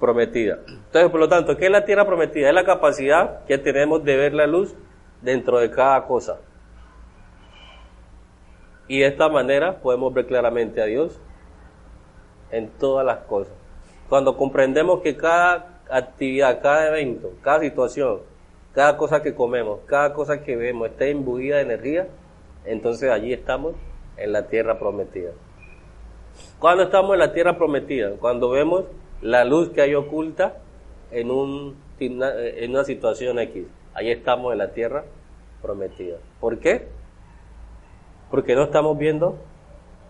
prometida. 0.00 0.58
Entonces, 0.66 1.10
por 1.10 1.20
lo 1.20 1.28
tanto, 1.28 1.56
¿qué 1.56 1.66
es 1.66 1.70
la 1.70 1.84
tierra 1.84 2.04
prometida? 2.04 2.48
Es 2.48 2.54
la 2.54 2.64
capacidad 2.64 3.44
que 3.44 3.58
tenemos 3.58 4.02
de 4.02 4.16
ver 4.16 4.34
la 4.34 4.46
luz 4.46 4.74
dentro 5.22 5.58
de 5.58 5.70
cada 5.70 6.04
cosa. 6.06 6.38
Y 8.88 9.00
de 9.00 9.06
esta 9.06 9.28
manera 9.28 9.78
podemos 9.80 10.12
ver 10.12 10.26
claramente 10.26 10.82
a 10.82 10.86
Dios 10.86 11.20
en 12.50 12.70
todas 12.70 13.06
las 13.06 13.18
cosas. 13.18 13.52
Cuando 14.08 14.36
comprendemos 14.36 15.00
que 15.02 15.16
cada 15.16 15.80
actividad, 15.90 16.60
cada 16.60 16.88
evento, 16.88 17.32
cada 17.42 17.60
situación, 17.60 18.20
cada 18.74 18.96
cosa 18.96 19.22
que 19.22 19.34
comemos, 19.34 19.80
cada 19.86 20.12
cosa 20.12 20.42
que 20.42 20.56
vemos 20.56 20.88
está 20.88 21.06
imbuida 21.06 21.56
de 21.56 21.62
energía, 21.62 22.08
entonces 22.64 23.10
allí 23.10 23.32
estamos 23.32 23.74
en 24.16 24.32
la 24.32 24.48
tierra 24.48 24.78
prometida. 24.78 25.30
Cuando 26.58 26.84
estamos 26.84 27.14
en 27.14 27.20
la 27.20 27.32
tierra 27.32 27.56
prometida, 27.56 28.12
cuando 28.18 28.50
vemos 28.50 28.84
la 29.22 29.44
luz 29.44 29.70
que 29.70 29.80
hay 29.80 29.94
oculta 29.94 30.58
en, 31.10 31.30
un, 31.30 31.76
en 31.98 32.70
una 32.70 32.84
situación 32.84 33.38
X, 33.38 33.64
ahí 33.94 34.10
estamos 34.10 34.52
en 34.52 34.58
la 34.58 34.72
tierra 34.72 35.04
prometida. 35.62 36.18
¿Por 36.40 36.58
qué? 36.58 36.88
Porque 38.30 38.54
no 38.54 38.64
estamos 38.64 38.98
viendo 38.98 39.38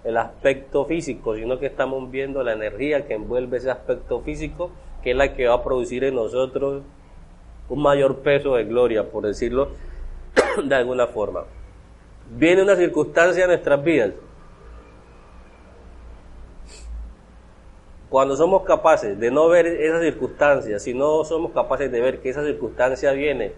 el 0.05 0.17
aspecto 0.17 0.85
físico, 0.85 1.37
sino 1.37 1.59
que 1.59 1.67
estamos 1.67 2.11
viendo 2.11 2.43
la 2.43 2.53
energía 2.53 3.07
que 3.07 3.15
envuelve 3.15 3.59
ese 3.59 3.71
aspecto 3.71 4.21
físico, 4.21 4.71
que 5.03 5.13
es 5.13 5.17
la 5.17 5.35
que 5.35 5.47
va 5.47 5.55
a 5.55 5.63
producir 5.63 6.05
en 6.05 6.15
nosotros 6.15 6.83
un 7.69 7.83
mayor 7.83 8.21
peso 8.21 8.55
de 8.55 8.65
gloria, 8.65 9.11
por 9.11 9.27
decirlo 9.27 9.69
de 10.65 10.75
alguna 10.75 11.07
forma. 11.09 11.45
Viene 12.31 12.63
una 12.63 12.77
circunstancia 12.77 13.45
en 13.45 13.51
nuestras 13.51 13.83
vidas. 13.83 14.13
Cuando 18.11 18.37
somos 18.37 18.65
capaces 18.65 19.19
de 19.19 19.31
no 19.31 19.49
ver 19.49 19.67
esa 19.67 20.01
circunstancia, 20.01 20.79
si 20.79 20.95
no 20.95 21.25
somos 21.25 21.53
capaces 21.53 21.93
de 21.93 22.01
ver 22.01 22.21
que 22.21 22.31
esa 22.31 22.45
circunstancia 22.45 23.13
viene 23.13 23.53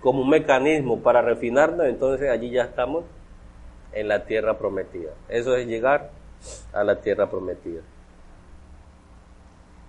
como 0.00 0.22
un 0.22 0.30
mecanismo 0.30 1.00
para 1.00 1.20
refinarnos, 1.20 1.86
entonces 1.86 2.30
allí 2.30 2.50
ya 2.50 2.64
estamos 2.64 3.04
en 3.92 4.08
la 4.08 4.24
tierra 4.24 4.58
prometida. 4.58 5.10
Eso 5.28 5.56
es 5.56 5.66
llegar 5.66 6.10
a 6.72 6.84
la 6.84 7.00
tierra 7.00 7.30
prometida. 7.30 7.82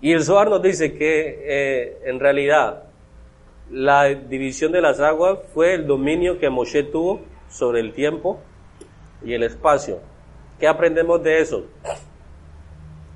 Y 0.00 0.12
el 0.12 0.22
Zohar 0.22 0.50
nos 0.50 0.62
dice 0.62 0.92
que 0.94 1.40
eh, 1.42 1.98
en 2.04 2.20
realidad 2.20 2.84
la 3.70 4.04
división 4.04 4.72
de 4.72 4.82
las 4.82 5.00
aguas 5.00 5.38
fue 5.54 5.74
el 5.74 5.86
dominio 5.86 6.38
que 6.38 6.50
Moshe 6.50 6.82
tuvo 6.82 7.22
sobre 7.48 7.80
el 7.80 7.94
tiempo 7.94 8.38
y 9.24 9.32
el 9.32 9.42
espacio. 9.42 10.00
¿Qué 10.60 10.68
aprendemos 10.68 11.22
de 11.22 11.40
eso? 11.40 11.64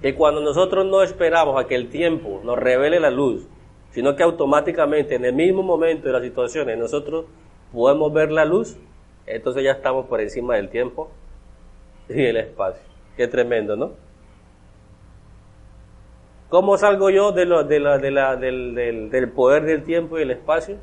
Que 0.02 0.14
cuando 0.14 0.40
nosotros 0.40 0.87
no 0.87 1.02
esperamos 1.02 1.61
a 1.61 1.67
que 1.67 1.75
el 1.75 1.88
tiempo 1.88 2.40
nos 2.45 2.59
revele 2.59 3.00
la 3.00 3.11
luz, 3.11 3.47
sino 3.90 4.14
que 4.14 4.23
automáticamente 4.23 5.17
en 5.17 5.25
el 5.25 5.33
mismo 5.33 5.62
momento 5.62 6.07
de 6.07 6.12
las 6.12 6.23
situaciones 6.23 6.78
nosotros 6.78 7.25
podemos 7.73 8.12
ver 8.12 8.31
la 8.31 8.45
luz, 8.45 8.76
entonces 9.26 9.64
ya 9.64 9.73
estamos 9.73 10.07
por 10.07 10.21
encima 10.21 10.57
del 10.57 10.69
tiempo 10.69 11.11
y 12.09 12.25
el 12.25 12.37
espacio. 12.37 12.83
Qué 13.17 13.26
tremendo, 13.26 13.76
¿no? 13.76 13.93
¿Cómo 16.49 16.78
salgo 16.78 17.11
yo 17.11 17.33
de 17.33 17.45
lo, 17.45 17.64
de 17.64 17.78
la, 17.78 17.99
de 17.99 18.11
la, 18.11 18.37
del, 18.37 18.75
del, 18.75 19.11
del, 19.11 19.28
poder 19.31 19.64
del 19.64 19.85
tiempo 19.85 20.19
y 20.19 20.23
el 20.23 20.31
espacio? 20.31 20.76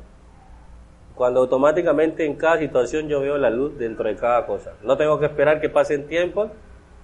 Cuando 1.16 1.40
automáticamente 1.40 2.24
en 2.24 2.36
cada 2.36 2.58
situación 2.58 3.08
yo 3.08 3.20
veo 3.20 3.36
la 3.36 3.50
luz 3.50 3.76
dentro 3.76 4.08
de 4.08 4.14
cada 4.14 4.46
cosa. 4.46 4.74
No 4.84 4.96
tengo 4.96 5.18
que 5.18 5.26
esperar 5.26 5.60
que 5.60 5.68
pasen 5.68 6.06
tiempos 6.06 6.50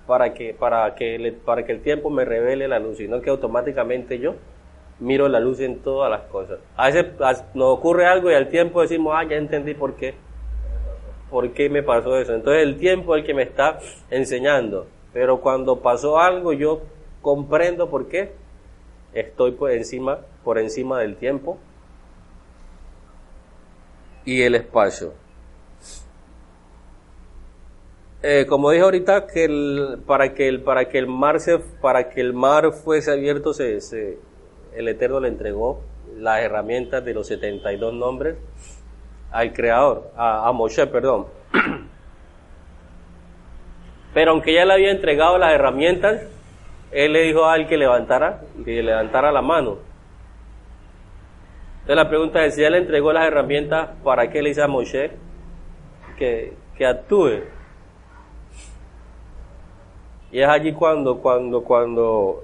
para 0.06 0.35
que, 0.35 0.54
para 0.54 0.94
que, 0.94 1.35
para 1.44 1.64
que 1.64 1.73
el 1.73 1.82
tiempo 1.82 2.11
me 2.11 2.25
revele 2.25 2.68
la 2.68 2.78
luz, 2.78 2.99
sino 2.99 3.21
que 3.21 3.30
automáticamente 3.30 4.18
yo 4.18 4.35
miro 4.99 5.28
la 5.28 5.40
luz 5.40 5.61
en 5.61 5.80
todas 5.80 6.11
las 6.11 6.23
cosas. 6.23 6.59
A 6.76 6.87
veces 6.87 7.06
nos 7.54 7.78
ocurre 7.78 8.06
algo 8.06 8.30
y 8.30 8.35
al 8.35 8.49
tiempo 8.49 8.80
decimos, 8.80 9.14
ah, 9.16 9.25
ya 9.25 9.37
entendí 9.37 9.75
por 9.75 9.94
qué. 9.94 10.14
¿Por 11.30 11.52
qué 11.52 11.68
me 11.68 11.82
pasó 11.82 12.16
eso? 12.18 12.35
Entonces 12.35 12.62
el 12.62 12.76
tiempo 12.76 13.16
es 13.16 13.21
el 13.21 13.26
que 13.26 13.35
me 13.35 13.42
está 13.42 13.78
enseñando. 14.11 14.87
Pero 15.12 15.40
cuando 15.40 15.80
pasó 15.80 16.18
algo 16.18 16.52
yo 16.52 16.82
comprendo 17.21 17.88
por 17.88 18.09
qué. 18.09 18.32
Estoy 19.14 19.52
por 19.52 19.71
encima, 19.71 20.21
por 20.42 20.59
encima 20.59 20.99
del 20.99 21.16
tiempo 21.16 21.59
y 24.25 24.42
el 24.42 24.54
espacio. 24.54 25.12
Eh, 28.25 28.47
como 28.49 28.71
dije 28.71 28.85
ahorita, 28.85 29.26
que 29.26 29.45
el, 29.45 29.99
para 30.07 30.33
que 30.33 30.47
el, 30.47 30.61
para 30.61 30.85
que 30.88 30.99
el 30.99 31.09
mar 31.09 31.41
se, 31.41 31.59
para 31.59 32.09
que 32.09 32.21
el 32.21 32.33
mar 32.33 32.71
fuese 32.73 33.11
abierto, 33.11 33.52
se, 33.52 33.81
se, 33.81 34.17
el 34.76 34.87
Eterno 34.87 35.19
le 35.19 35.26
entregó 35.26 35.81
las 36.17 36.41
herramientas 36.41 37.05
de 37.05 37.14
los 37.14 37.26
72 37.26 37.93
nombres 37.93 38.37
al 39.33 39.52
Creador, 39.52 40.12
a, 40.17 40.47
a 40.47 40.52
Moshe, 40.52 40.87
perdón. 40.87 41.26
Pero 44.14 44.31
aunque 44.31 44.55
ya 44.55 44.64
le 44.67 44.75
había 44.75 44.93
entregado 44.93 45.37
las 45.37 45.52
herramientas, 45.52 46.23
él 46.93 47.14
le 47.14 47.23
dijo 47.23 47.47
al 47.47 47.67
que 47.67 47.76
levantara, 47.76 48.43
que 48.64 48.85
levantara 48.85 49.33
la 49.33 49.43
mano. 49.43 49.79
Entonces 51.81 51.97
la 51.97 52.09
pregunta 52.09 52.45
es, 52.45 52.55
si 52.55 52.62
él 52.62 52.73
le 52.73 52.79
entregó 52.79 53.12
las 53.12 53.26
herramientas, 53.26 53.88
¿para 54.05 54.31
qué 54.31 54.43
le 54.43 54.50
dice 54.50 54.62
a 54.62 54.69
Moshe 54.69 55.11
que, 56.17 56.52
que 56.76 56.87
actúe? 56.87 57.41
Y 60.32 60.40
es 60.40 60.48
allí 60.48 60.72
cuando, 60.72 61.18
cuando, 61.18 61.62
cuando, 61.62 62.42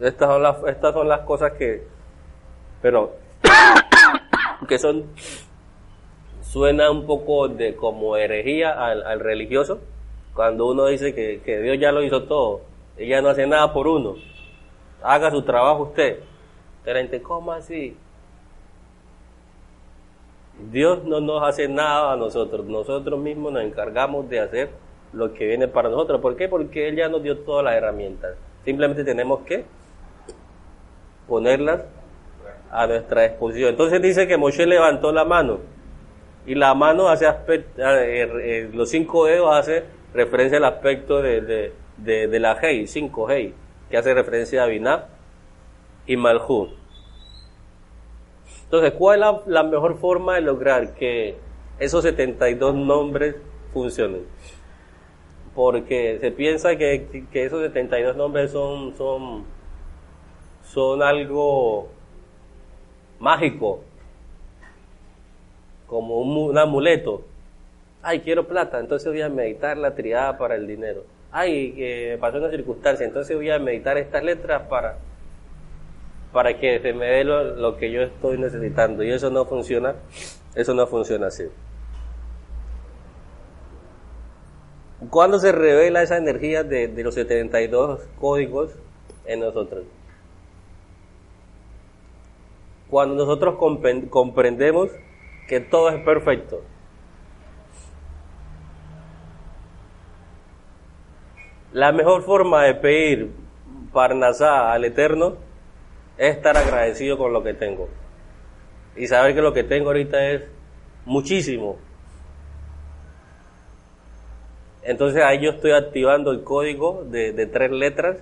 estas 0.00 0.28
son 0.28 0.42
las, 0.42 0.56
estas 0.66 0.92
son 0.92 1.08
las 1.08 1.20
cosas 1.20 1.52
que, 1.52 1.86
pero, 2.82 3.12
que 4.68 4.76
son, 4.76 5.04
suena 6.42 6.90
un 6.90 7.06
poco 7.06 7.46
de 7.46 7.76
como 7.76 8.16
herejía 8.16 8.72
al, 8.72 9.20
religioso, 9.20 9.78
cuando 10.34 10.66
uno 10.66 10.86
dice 10.86 11.14
que, 11.14 11.40
que, 11.44 11.60
Dios 11.60 11.78
ya 11.78 11.92
lo 11.92 12.02
hizo 12.02 12.24
todo, 12.24 12.62
ella 12.96 13.22
no 13.22 13.28
hace 13.28 13.46
nada 13.46 13.72
por 13.72 13.86
uno, 13.86 14.16
haga 15.02 15.30
su 15.30 15.42
trabajo 15.42 15.84
usted. 15.84 16.18
Pero 16.84 17.22
¿cómo 17.22 17.52
así? 17.52 17.96
Dios 20.72 21.04
no 21.04 21.20
nos 21.20 21.42
hace 21.42 21.68
nada 21.68 22.14
a 22.14 22.16
nosotros, 22.16 22.66
nosotros 22.66 23.20
mismos 23.20 23.52
nos 23.52 23.62
encargamos 23.62 24.28
de 24.28 24.40
hacer 24.40 24.70
lo 25.12 25.32
que 25.32 25.46
viene 25.46 25.68
para 25.68 25.88
nosotros. 25.88 26.20
¿Por 26.20 26.36
qué? 26.36 26.48
Porque 26.48 26.88
Él 26.88 26.96
ya 26.96 27.08
nos 27.08 27.22
dio 27.22 27.38
todas 27.38 27.64
las 27.64 27.74
herramientas. 27.74 28.36
Simplemente 28.64 29.04
tenemos 29.04 29.40
que 29.40 29.64
ponerlas 31.26 31.82
a 32.70 32.86
nuestra 32.86 33.22
disposición. 33.22 33.70
Entonces 33.70 34.02
dice 34.02 34.26
que 34.26 34.36
Moshe 34.36 34.66
levantó 34.66 35.12
la 35.12 35.24
mano 35.24 35.60
y 36.46 36.54
la 36.54 36.74
mano 36.74 37.08
hace 37.08 37.26
aspecto, 37.26 37.82
eh, 37.82 38.22
eh, 38.22 38.70
los 38.72 38.88
cinco 38.88 39.26
dedos 39.26 39.54
hace 39.54 39.84
referencia 40.14 40.58
al 40.58 40.64
aspecto 40.64 41.20
de, 41.20 41.72
de, 41.96 42.40
la 42.40 42.58
Hei, 42.60 42.86
cinco 42.86 43.30
Hei, 43.30 43.54
que 43.90 43.96
hace 43.98 44.14
referencia 44.14 44.62
a 44.62 44.66
Binah 44.66 45.08
y 46.06 46.16
Malhut. 46.16 46.70
Entonces, 48.64 48.92
¿cuál 48.92 49.22
es 49.22 49.46
la, 49.46 49.62
mejor 49.62 49.98
forma 49.98 50.36
de 50.36 50.40
lograr 50.42 50.94
que 50.94 51.36
esos 51.78 52.02
72 52.02 52.74
nombres 52.74 53.36
funcionen? 53.72 54.22
Porque 55.58 56.18
se 56.20 56.30
piensa 56.30 56.76
que, 56.76 57.26
que 57.32 57.44
esos 57.44 57.60
72 57.62 58.16
nombres 58.16 58.52
son, 58.52 58.96
son, 58.96 59.44
son 60.62 61.02
algo 61.02 61.88
mágico, 63.18 63.80
como 65.88 66.20
un, 66.20 66.56
amuleto. 66.56 67.22
Ay, 68.02 68.20
quiero 68.20 68.46
plata, 68.46 68.78
entonces 68.78 69.08
voy 69.08 69.20
a 69.20 69.28
meditar 69.28 69.76
la 69.76 69.96
triada 69.96 70.38
para 70.38 70.54
el 70.54 70.68
dinero. 70.68 71.02
Ay, 71.32 71.72
que 71.72 72.16
pasó 72.20 72.38
una 72.38 72.50
circunstancia, 72.50 73.04
entonces 73.04 73.36
voy 73.36 73.50
a 73.50 73.58
meditar 73.58 73.98
estas 73.98 74.22
letras 74.22 74.62
para 74.68 74.98
para 76.32 76.56
que 76.56 76.78
se 76.78 76.92
me 76.92 77.06
dé 77.06 77.24
lo, 77.24 77.76
que 77.78 77.90
yo 77.90 78.02
estoy 78.02 78.38
necesitando. 78.38 79.02
Y 79.02 79.10
eso 79.10 79.28
no 79.28 79.44
funciona, 79.44 79.96
eso 80.54 80.72
no 80.72 80.86
funciona 80.86 81.26
así. 81.26 81.46
¿Cuándo 85.10 85.38
se 85.38 85.52
revela 85.52 86.02
esa 86.02 86.16
energía 86.16 86.64
de, 86.64 86.88
los 87.02 87.14
72 87.14 88.00
códigos 88.20 88.72
en 89.26 89.40
nosotros? 89.40 89.84
Cuando 92.90 93.14
nosotros 93.14 93.56
comprendemos 94.10 94.90
que 95.46 95.60
todo 95.60 95.90
es 95.90 96.02
perfecto. 96.04 96.62
La 101.72 101.92
mejor 101.92 102.22
forma 102.22 102.64
de 102.64 102.74
pedir 102.74 103.30
Parnasá 103.92 104.72
al 104.72 104.84
Eterno 104.84 105.36
es 106.16 106.36
estar 106.36 106.56
agradecido 106.56 107.16
con 107.16 107.32
lo 107.32 107.44
que 107.44 107.54
tengo. 107.54 107.88
Y 108.96 109.06
saber 109.06 109.34
que 109.34 109.42
lo 109.42 109.52
que 109.52 109.62
tengo 109.62 109.88
ahorita 109.88 110.30
es 110.30 110.42
muchísimo. 111.04 111.76
Entonces 114.88 115.22
ahí 115.22 115.40
yo 115.40 115.50
estoy 115.50 115.72
activando 115.72 116.30
el 116.30 116.42
código 116.42 117.04
de, 117.04 117.46
tres 117.46 117.70
letras 117.70 118.16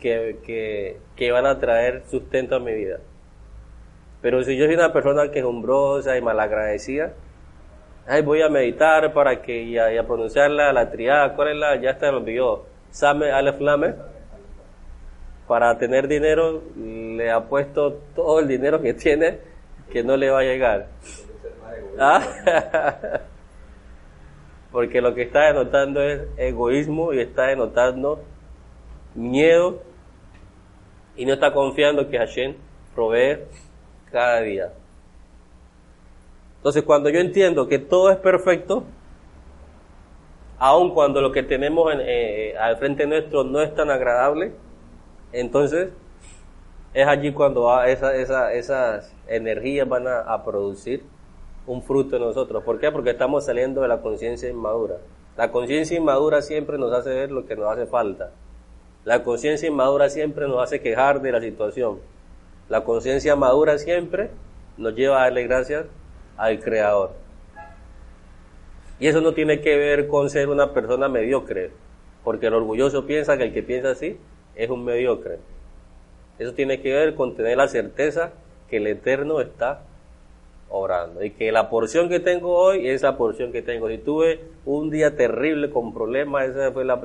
que, 0.00 0.98
que, 1.14 1.30
van 1.30 1.46
a 1.46 1.60
traer 1.60 2.02
sustento 2.10 2.56
a 2.56 2.58
mi 2.58 2.74
vida. 2.74 2.98
Pero 4.20 4.42
si 4.42 4.56
yo 4.56 4.66
soy 4.66 4.74
una 4.74 4.92
persona 4.92 5.30
quejumbrosa 5.30 6.18
y 6.18 6.22
malagradecida, 6.22 7.12
ay, 8.08 8.20
voy 8.22 8.42
a 8.42 8.48
meditar 8.48 9.12
para 9.12 9.42
que 9.42 9.62
y 9.62 9.78
a, 9.78 10.04
pronunciar 10.04 10.50
la, 10.50 10.90
triada, 10.90 11.36
¿cuál 11.36 11.50
es 11.50 11.56
la? 11.56 11.76
Ya 11.76 11.90
está, 11.90 12.10
lo 12.10 12.18
olvidó. 12.18 12.66
Same 12.90 13.30
Aleph 13.30 13.60
para 15.46 15.78
tener 15.78 16.08
dinero 16.08 16.64
le 16.76 17.30
ha 17.30 17.44
puesto 17.44 17.92
todo 18.16 18.40
el 18.40 18.48
dinero 18.48 18.82
que 18.82 18.94
tiene 18.94 19.38
que 19.92 20.02
no 20.02 20.16
le 20.16 20.30
va 20.30 20.40
a 20.40 20.42
llegar. 20.42 20.88
¿Ah? 21.96 23.20
Porque 24.72 25.00
lo 25.00 25.14
que 25.14 25.22
está 25.22 25.46
denotando 25.46 26.02
es 26.02 26.22
egoísmo 26.36 27.12
y 27.12 27.20
está 27.20 27.46
denotando 27.46 28.22
miedo 29.14 29.82
y 31.16 31.26
no 31.26 31.34
está 31.34 31.52
confiando 31.52 32.08
que 32.08 32.18
Hashem 32.18 32.54
provee 32.94 33.40
cada 34.10 34.40
día. 34.40 34.72
Entonces 36.58 36.82
cuando 36.84 37.10
yo 37.10 37.20
entiendo 37.20 37.66
que 37.66 37.78
todo 37.78 38.10
es 38.10 38.18
perfecto, 38.18 38.84
aun 40.58 40.94
cuando 40.94 41.20
lo 41.20 41.32
que 41.32 41.42
tenemos 41.42 41.92
eh, 41.98 42.54
al 42.58 42.76
frente 42.76 43.06
nuestro 43.06 43.44
no 43.44 43.60
es 43.60 43.74
tan 43.74 43.90
agradable, 43.90 44.52
entonces, 45.32 45.92
es 46.92 47.06
allí 47.06 47.32
cuando 47.32 47.82
esa, 47.84 48.16
esa, 48.16 48.52
esas 48.52 49.14
energías 49.28 49.88
van 49.88 50.06
a, 50.08 50.44
producir 50.44 51.04
un 51.70 51.82
fruto 51.82 52.16
en 52.16 52.22
nosotros. 52.22 52.64
¿Por 52.64 52.80
qué? 52.80 52.90
Porque 52.90 53.10
estamos 53.10 53.46
saliendo 53.46 53.82
de 53.82 53.88
la 53.88 54.00
conciencia 54.00 54.48
inmadura. 54.48 54.96
La 55.36 55.52
conciencia 55.52 55.96
inmadura 55.96 56.42
siempre 56.42 56.78
nos 56.78 56.92
hace 56.92 57.10
ver 57.10 57.30
lo 57.30 57.46
que 57.46 57.54
nos 57.54 57.70
hace 57.70 57.86
falta. 57.86 58.32
La 59.04 59.22
conciencia 59.22 59.68
inmadura 59.68 60.10
siempre 60.10 60.48
nos 60.48 60.60
hace 60.60 60.80
quejar 60.80 61.22
de 61.22 61.30
la 61.30 61.40
situación. 61.40 62.00
La 62.68 62.82
conciencia 62.82 63.36
madura 63.36 63.78
siempre 63.78 64.30
nos 64.78 64.96
lleva 64.96 65.20
a 65.20 65.24
darle 65.24 65.44
gracias 65.44 65.86
al 66.36 66.58
Creador. 66.58 67.12
Y 68.98 69.06
eso 69.06 69.20
no 69.20 69.32
tiene 69.32 69.60
que 69.60 69.76
ver 69.76 70.08
con 70.08 70.28
ser 70.28 70.48
una 70.48 70.72
persona 70.72 71.08
mediocre, 71.08 71.70
porque 72.24 72.48
el 72.48 72.54
orgulloso 72.54 73.06
piensa 73.06 73.38
que 73.38 73.44
el 73.44 73.54
que 73.54 73.62
piensa 73.62 73.92
así 73.92 74.18
es 74.56 74.68
un 74.70 74.84
mediocre. 74.84 75.38
Eso 76.40 76.52
tiene 76.52 76.80
que 76.80 76.92
ver 76.92 77.14
con 77.14 77.36
tener 77.36 77.56
la 77.56 77.68
certeza 77.68 78.32
que 78.68 78.78
el 78.78 78.88
Eterno 78.88 79.40
está 79.40 79.84
orando 80.70 81.22
y 81.22 81.30
que 81.32 81.52
la 81.52 81.68
porción 81.68 82.08
que 82.08 82.20
tengo 82.20 82.56
hoy 82.56 82.88
es 82.88 83.02
la 83.02 83.16
porción 83.16 83.52
que 83.52 83.60
tengo. 83.62 83.88
Si 83.88 83.98
tuve 83.98 84.40
un 84.64 84.88
día 84.90 85.16
terrible 85.16 85.70
con 85.70 85.92
problemas, 85.92 86.48
esa 86.48 86.72
fue 86.72 86.84
la, 86.84 87.00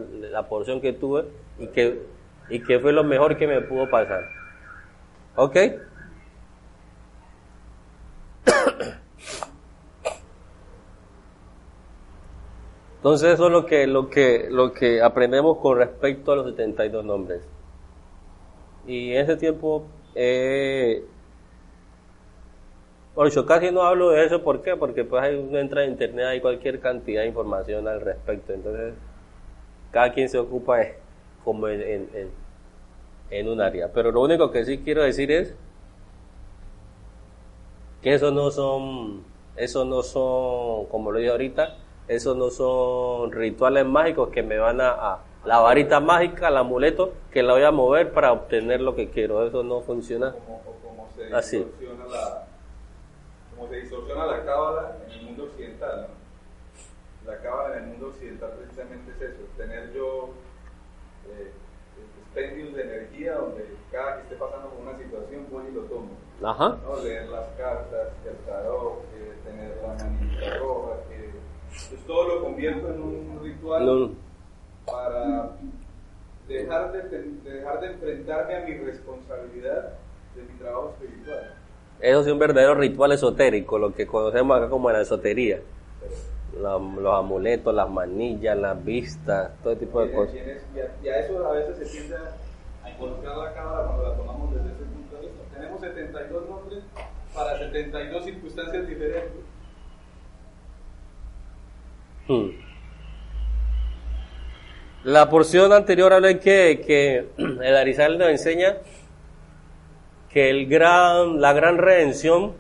porción 0.48 0.80
que 0.82 0.94
tuve 0.94 1.26
y 1.60 1.68
que, 1.68 2.02
y 2.50 2.62
que 2.62 2.80
fue 2.80 2.94
lo 2.94 3.04
mejor 3.04 3.38
que 3.38 3.48
me 3.48 3.62
pudo 3.62 3.90
pasar. 3.90 4.24
¿Ok? 5.36 5.56
Entonces 12.98 13.34
eso 13.34 13.48
es 13.48 13.52
lo 13.52 13.66
que, 13.66 13.88
lo 13.88 14.10
que, 14.10 14.48
lo 14.50 14.72
que 14.74 15.02
aprendemos 15.02 15.58
con 15.58 15.78
respecto 15.78 16.32
a 16.32 16.36
los 16.38 16.46
72 16.52 17.04
nombres. 17.04 17.42
Y 18.88 19.14
en 19.14 19.22
ese 19.24 19.36
tiempo, 19.38 19.88
eh, 20.14 21.04
bueno, 23.16 23.32
yo 23.32 23.46
casi 23.46 23.72
no 23.72 23.84
hablo 23.84 24.10
de 24.10 24.26
eso, 24.26 24.44
¿por 24.44 24.62
qué? 24.62 24.76
Porque 24.76 25.04
pues 25.04 25.24
hay, 25.24 25.36
uno 25.36 25.58
entra 25.58 25.84
en 25.84 25.92
internet, 25.92 26.26
hay 26.26 26.42
cualquier 26.42 26.80
cantidad 26.80 27.22
de 27.22 27.28
información 27.28 27.88
al 27.88 28.02
respecto, 28.02 28.54
entonces 28.54 28.94
cada 29.92 30.12
quien 30.12 30.28
se 30.30 30.38
ocupa 30.38 30.80
como 31.44 31.68
en, 31.70 31.82
en, 31.82 32.30
en 33.30 33.50
un 33.50 33.62
área. 33.62 33.92
Pero 33.94 34.12
lo 34.12 34.22
único 34.22 34.52
que 34.52 34.66
sí 34.66 34.80
quiero 34.80 35.04
decir 35.04 35.32
es 35.32 35.56
que 38.02 38.14
eso 38.14 38.32
no 38.32 38.52
son, 38.52 39.24
eso 39.56 39.86
no 39.86 40.04
son, 40.04 40.86
como 40.88 41.12
lo 41.12 41.20
dije 41.20 41.32
ahorita, 41.32 41.76
esos 42.08 42.38
no 42.38 42.50
son 42.52 43.32
rituales 43.32 43.86
mágicos 43.86 44.30
que 44.30 44.44
me 44.44 44.58
van 44.58 44.80
a, 44.80 45.20
la 45.44 45.60
varita 45.60 46.00
mágica, 46.00 46.50
el 46.50 46.58
amuleto, 46.58 47.14
que 47.32 47.44
la 47.44 47.54
voy 47.54 47.64
a 47.64 47.72
mover 47.72 48.12
para 48.12 48.32
obtener 48.32 48.82
lo 48.82 48.96
que 48.96 49.10
quiero. 49.10 49.46
Eso 49.46 49.64
no 49.64 49.82
funciona 49.82 50.34
como, 50.34 51.08
se 51.16 51.36
así. 51.36 51.66
La, 52.12 52.45
como 53.66 53.70
se 53.70 53.82
distorsiona 53.82 54.26
la 54.26 54.46
cábala 54.46 54.98
en 55.06 55.12
el 55.12 55.26
mundo 55.26 55.44
occidental. 55.46 56.08
La 57.26 57.38
cábala 57.40 57.78
en 57.78 57.84
el 57.84 57.90
mundo 57.92 58.08
occidental 58.08 58.52
precisamente 58.58 59.12
es 59.12 59.22
eso, 59.22 59.44
tener 59.58 59.92
yo 59.94 60.30
eh, 61.30 61.52
expendios 62.22 62.76
de 62.76 62.84
energía 62.84 63.36
donde 63.36 63.66
cada 63.92 64.18
que 64.18 64.22
esté 64.24 64.36
pasando 64.36 64.70
por 64.70 64.88
una 64.88 64.98
situación 64.98 65.48
voy 65.52 65.66
y 65.70 65.72
lo 65.72 65.82
tomo. 65.84 66.12
Ajá. 66.44 66.78
¿no? 66.84 67.04
Leer 67.04 67.30
las 67.30 67.48
cartas, 67.58 68.10
el 68.26 68.36
tarot, 68.46 69.04
tener 69.44 69.78
la 69.82 70.04
manita 70.04 70.58
roja, 70.60 70.98
que 71.10 71.32
pues 71.90 72.06
todo 72.06 72.28
lo 72.28 72.44
convierto 72.44 72.90
en 72.90 73.02
un 73.02 73.40
ritual 73.42 74.12
para 74.86 75.52
dejar 76.48 76.92
de, 76.92 77.20
dejar 77.44 77.80
de 77.80 77.88
enfrentarme 77.88 78.56
a 78.56 78.66
mi 78.66 78.78
responsabilidad 78.78 79.94
de 80.36 80.44
mi 80.44 80.60
trabajo 80.60 80.94
espiritual. 81.00 81.65
Eso 82.00 82.22
es 82.22 82.28
un 82.28 82.40
verdadero 82.40 82.76
ritual 82.76 83.12
esotérico, 83.14 83.80
lo 83.80 83.94
que 83.94 84.06
conocemos 84.06 84.58
acá 84.58 84.70
como 84.70 84.92
la 84.92 85.02
esotería. 85.02 85.60
los 86.60 87.14
amuletos, 87.14 87.74
las 87.74 87.90
manillas, 87.90 88.58
las 88.58 88.84
vistas, 88.84 89.52
todo 89.64 89.76
tipo 89.76 90.02
de 90.02 90.12
cosas. 90.12 90.36
Y 91.04 91.10
a, 91.10 91.20
eso 91.20 91.46
a 91.46 91.52
veces 91.54 91.78
se 91.78 91.98
tiende 91.98 92.16
a 92.84 92.90
involucrar 92.90 93.38
la 93.38 93.54
cámara 93.54 93.88
cuando 93.88 94.04
la 94.04 94.16
tomamos 94.16 94.54
desde 94.54 94.68
ese 94.68 94.84
punto 94.84 95.16
de 95.16 95.22
vista. 95.22 95.44
Tenemos 95.54 95.82
72 95.82 96.50
nombres 96.50 96.84
para 97.34 97.58
72 97.58 98.26
circunstancias 98.26 98.88
diferentes. 98.88 99.42
Hmm. 102.28 102.50
La 105.04 105.30
porción 105.30 105.72
anterior 105.72 106.12
hablé 106.14 106.40
que, 106.40 106.82
que 106.86 107.28
el 107.38 107.76
Arizal 107.76 108.18
nos 108.18 108.30
enseña 108.30 108.78
que 110.36 110.50
el 110.50 110.68
gran, 110.68 111.40
la 111.40 111.54
gran 111.54 111.78
redención, 111.78 112.52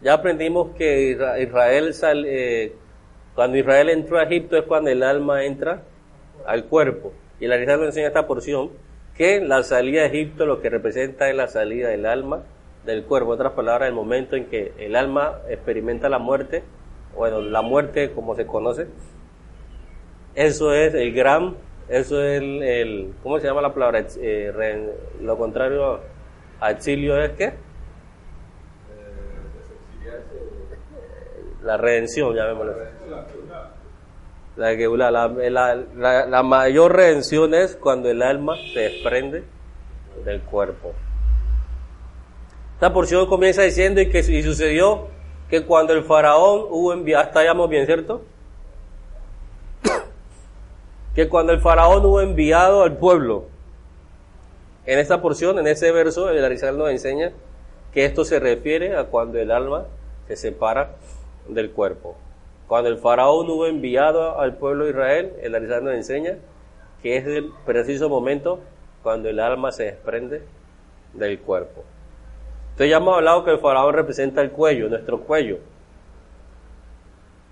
ya 0.00 0.14
aprendimos 0.14 0.76
que 0.76 1.18
Israel 1.40 1.92
eh, 2.24 2.72
cuando 3.34 3.58
Israel 3.58 3.88
entró 3.88 4.16
a 4.16 4.22
Egipto 4.22 4.56
es 4.56 4.62
cuando 4.62 4.90
el 4.90 5.02
alma 5.02 5.44
entra 5.44 5.82
al 6.46 6.66
cuerpo. 6.66 7.12
Y 7.40 7.46
el 7.46 7.52
Arizal 7.52 7.78
nos 7.78 7.86
enseña 7.88 8.06
esta 8.06 8.28
porción, 8.28 8.70
que 9.16 9.40
la 9.40 9.64
salida 9.64 10.02
de 10.02 10.06
Egipto 10.06 10.46
lo 10.46 10.62
que 10.62 10.70
representa 10.70 11.28
es 11.28 11.34
la 11.34 11.48
salida 11.48 11.88
del 11.88 12.06
alma 12.06 12.44
del 12.86 13.02
cuerpo. 13.02 13.34
En 13.34 13.40
otras 13.40 13.54
palabras, 13.54 13.88
el 13.88 13.94
momento 13.96 14.36
en 14.36 14.44
que 14.44 14.72
el 14.78 14.94
alma 14.94 15.40
experimenta 15.48 16.08
la 16.08 16.20
muerte, 16.20 16.62
bueno, 17.16 17.40
la 17.40 17.62
muerte 17.62 18.12
como 18.12 18.36
se 18.36 18.46
conoce, 18.46 18.86
eso 20.36 20.72
es 20.74 20.94
el 20.94 21.12
gran, 21.12 21.56
eso 21.88 22.22
es 22.22 22.40
el, 22.40 23.14
¿cómo 23.20 23.40
se 23.40 23.48
llama 23.48 23.62
la 23.62 23.74
palabra? 23.74 24.06
Eh, 24.16 24.92
lo 25.20 25.36
contrario 25.36 25.98
exilio 26.68 27.20
es 27.22 27.30
qué? 27.32 27.54
La 31.62 31.76
redención, 31.76 32.34
llamémoslo. 32.34 32.74
La, 34.56 34.72
la, 34.72 35.74
la, 35.94 36.26
la, 36.26 36.42
mayor 36.42 36.94
redención 36.94 37.54
es 37.54 37.76
cuando 37.76 38.10
el 38.10 38.22
alma 38.22 38.56
se 38.74 38.80
desprende 38.80 39.44
del 40.24 40.42
cuerpo. 40.42 40.92
Esta 42.74 42.92
porción 42.92 43.26
comienza 43.26 43.62
diciendo 43.62 44.00
y 44.00 44.10
que 44.10 44.18
y 44.18 44.42
sucedió 44.42 45.08
que 45.48 45.64
cuando 45.64 45.92
el 45.92 46.04
faraón 46.04 46.66
hubo 46.70 46.92
enviado, 46.92 47.24
hasta 47.24 47.66
bien, 47.66 47.86
¿cierto? 47.86 48.22
que 51.14 51.28
cuando 51.28 51.52
el 51.52 51.60
faraón 51.60 52.04
hubo 52.04 52.20
enviado 52.20 52.82
al 52.82 52.96
pueblo, 52.96 53.46
en 54.86 54.98
esta 54.98 55.20
porción, 55.20 55.58
en 55.58 55.66
ese 55.66 55.92
verso, 55.92 56.30
el 56.30 56.44
Arizal 56.44 56.78
nos 56.78 56.90
enseña 56.90 57.32
que 57.92 58.04
esto 58.04 58.24
se 58.24 58.40
refiere 58.40 58.96
a 58.96 59.04
cuando 59.04 59.38
el 59.38 59.50
alma 59.50 59.86
se 60.26 60.36
separa 60.36 60.96
del 61.48 61.70
cuerpo. 61.70 62.16
Cuando 62.66 62.88
el 62.88 62.98
faraón 62.98 63.50
hubo 63.50 63.66
enviado 63.66 64.38
al 64.38 64.56
pueblo 64.56 64.84
de 64.84 64.90
Israel, 64.90 65.32
el 65.42 65.54
Arizal 65.54 65.84
nos 65.84 65.94
enseña 65.94 66.36
que 67.02 67.16
es 67.16 67.26
el 67.26 67.50
preciso 67.66 68.08
momento 68.08 68.60
cuando 69.02 69.28
el 69.28 69.40
alma 69.40 69.72
se 69.72 69.84
desprende 69.84 70.42
del 71.14 71.40
cuerpo. 71.40 71.84
Entonces 72.72 72.90
ya 72.90 72.98
hemos 72.98 73.16
hablado 73.16 73.44
que 73.44 73.50
el 73.50 73.58
faraón 73.58 73.94
representa 73.94 74.40
el 74.40 74.50
cuello, 74.50 74.88
nuestro 74.88 75.20
cuello. 75.20 75.58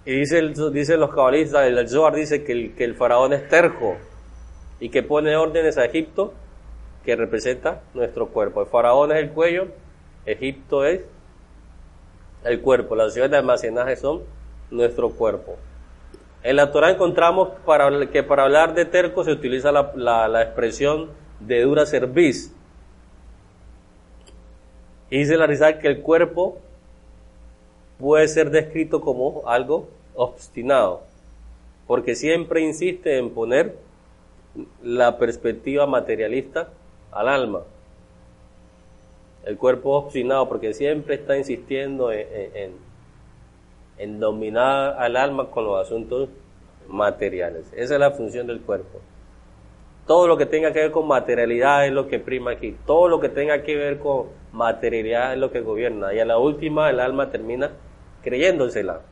Y 0.05 0.21
dice, 0.21 0.41
dicen 0.73 1.01
los 1.01 1.11
cabalistas, 1.15 1.67
el 1.67 1.89
Zohar 1.89 2.15
dice 2.15 2.45
que 2.45 2.53
el, 2.53 2.75
que 2.75 2.85
el 2.85 2.95
faraón 2.95 3.33
es 3.33 3.49
terco 3.49 3.97
y 4.81 4.89
que 4.89 5.03
pone 5.03 5.37
órdenes 5.37 5.77
a 5.77 5.85
Egipto 5.85 6.33
que 7.05 7.17
representa 7.17 7.83
nuestro 7.95 8.29
cuerpo. 8.29 8.61
El 8.61 8.67
faraón 8.67 9.13
es 9.13 9.19
el 9.19 9.31
cuello, 9.31 9.69
Egipto 10.27 10.85
es 10.85 11.03
el 12.45 12.61
cuerpo, 12.61 12.95
las 12.95 13.13
ciudades 13.13 13.33
de 13.33 13.39
almacenaje 13.39 13.97
son 13.97 14.23
nuestro 14.71 15.11
cuerpo. 15.11 15.57
En 16.43 16.57
la 16.57 16.71
Torah 16.71 16.91
encontramos 16.91 17.51
que 18.13 18.23
para 18.23 18.45
hablar 18.45 18.75
de 18.75 18.85
terco 18.85 19.25
se 19.25 19.33
utiliza 19.33 19.73
la, 19.73 19.93
la 20.29 20.43
expresión 20.43 21.11
de 21.41 21.63
dura 21.63 21.87
cerviz. 21.87 22.55
Y 25.11 25.19
dice 25.19 25.37
la 25.37 25.47
Rizal 25.47 25.79
que 25.79 25.89
el 25.89 26.03
cuerpo 26.03 26.59
puede 27.99 28.29
ser 28.29 28.51
descrito 28.51 29.01
como 29.01 29.43
algo 29.47 29.89
obstinado, 30.15 31.03
porque 31.87 32.15
siempre 32.15 32.61
insiste 32.61 33.19
en 33.19 33.31
poner 33.31 33.77
la 34.83 35.19
perspectiva 35.19 35.87
materialista 35.87 36.69
al 37.13 37.29
alma. 37.29 37.63
El 39.45 39.57
cuerpo 39.57 39.97
obstinado, 39.97 40.49
porque 40.49 40.75
siempre 40.75 41.15
está 41.15 41.37
insistiendo 41.37 42.13
en, 42.13 42.73
en, 43.97 44.21
dominar 44.21 44.97
al 44.99 45.17
alma 45.17 45.51
con 45.51 45.65
los 45.65 45.81
asuntos 45.81 46.29
materiales. 46.89 47.73
Esa 47.75 47.95
es 47.95 48.01
la 48.01 48.11
función 48.11 48.47
del 48.47 48.61
cuerpo. 48.61 49.01
Todo 50.07 50.27
lo 50.27 50.37
que 50.37 50.47
tenga 50.47 50.73
que 50.73 50.81
ver 50.81 50.91
con 50.91 51.07
materialidad 51.07 51.87
es 51.87 51.93
lo 51.93 52.09
que 52.09 52.19
prima 52.19 52.53
aquí. 52.53 52.77
Todo 52.87 53.09
lo 53.09 53.21
que 53.21 53.29
tenga 53.29 53.63
que 53.63 53.77
ver 53.77 53.99
con 53.99 54.27
materialidad 54.53 55.35
es 55.35 55.39
lo 55.39 55.51
que 55.51 55.61
gobierna. 55.61 56.15
Y 56.15 56.19
a 56.19 56.25
la 56.25 56.39
última 56.39 56.91
el 56.91 57.01
alma 57.01 57.31
termina 57.31 57.71
creyéndosela. 58.23 59.03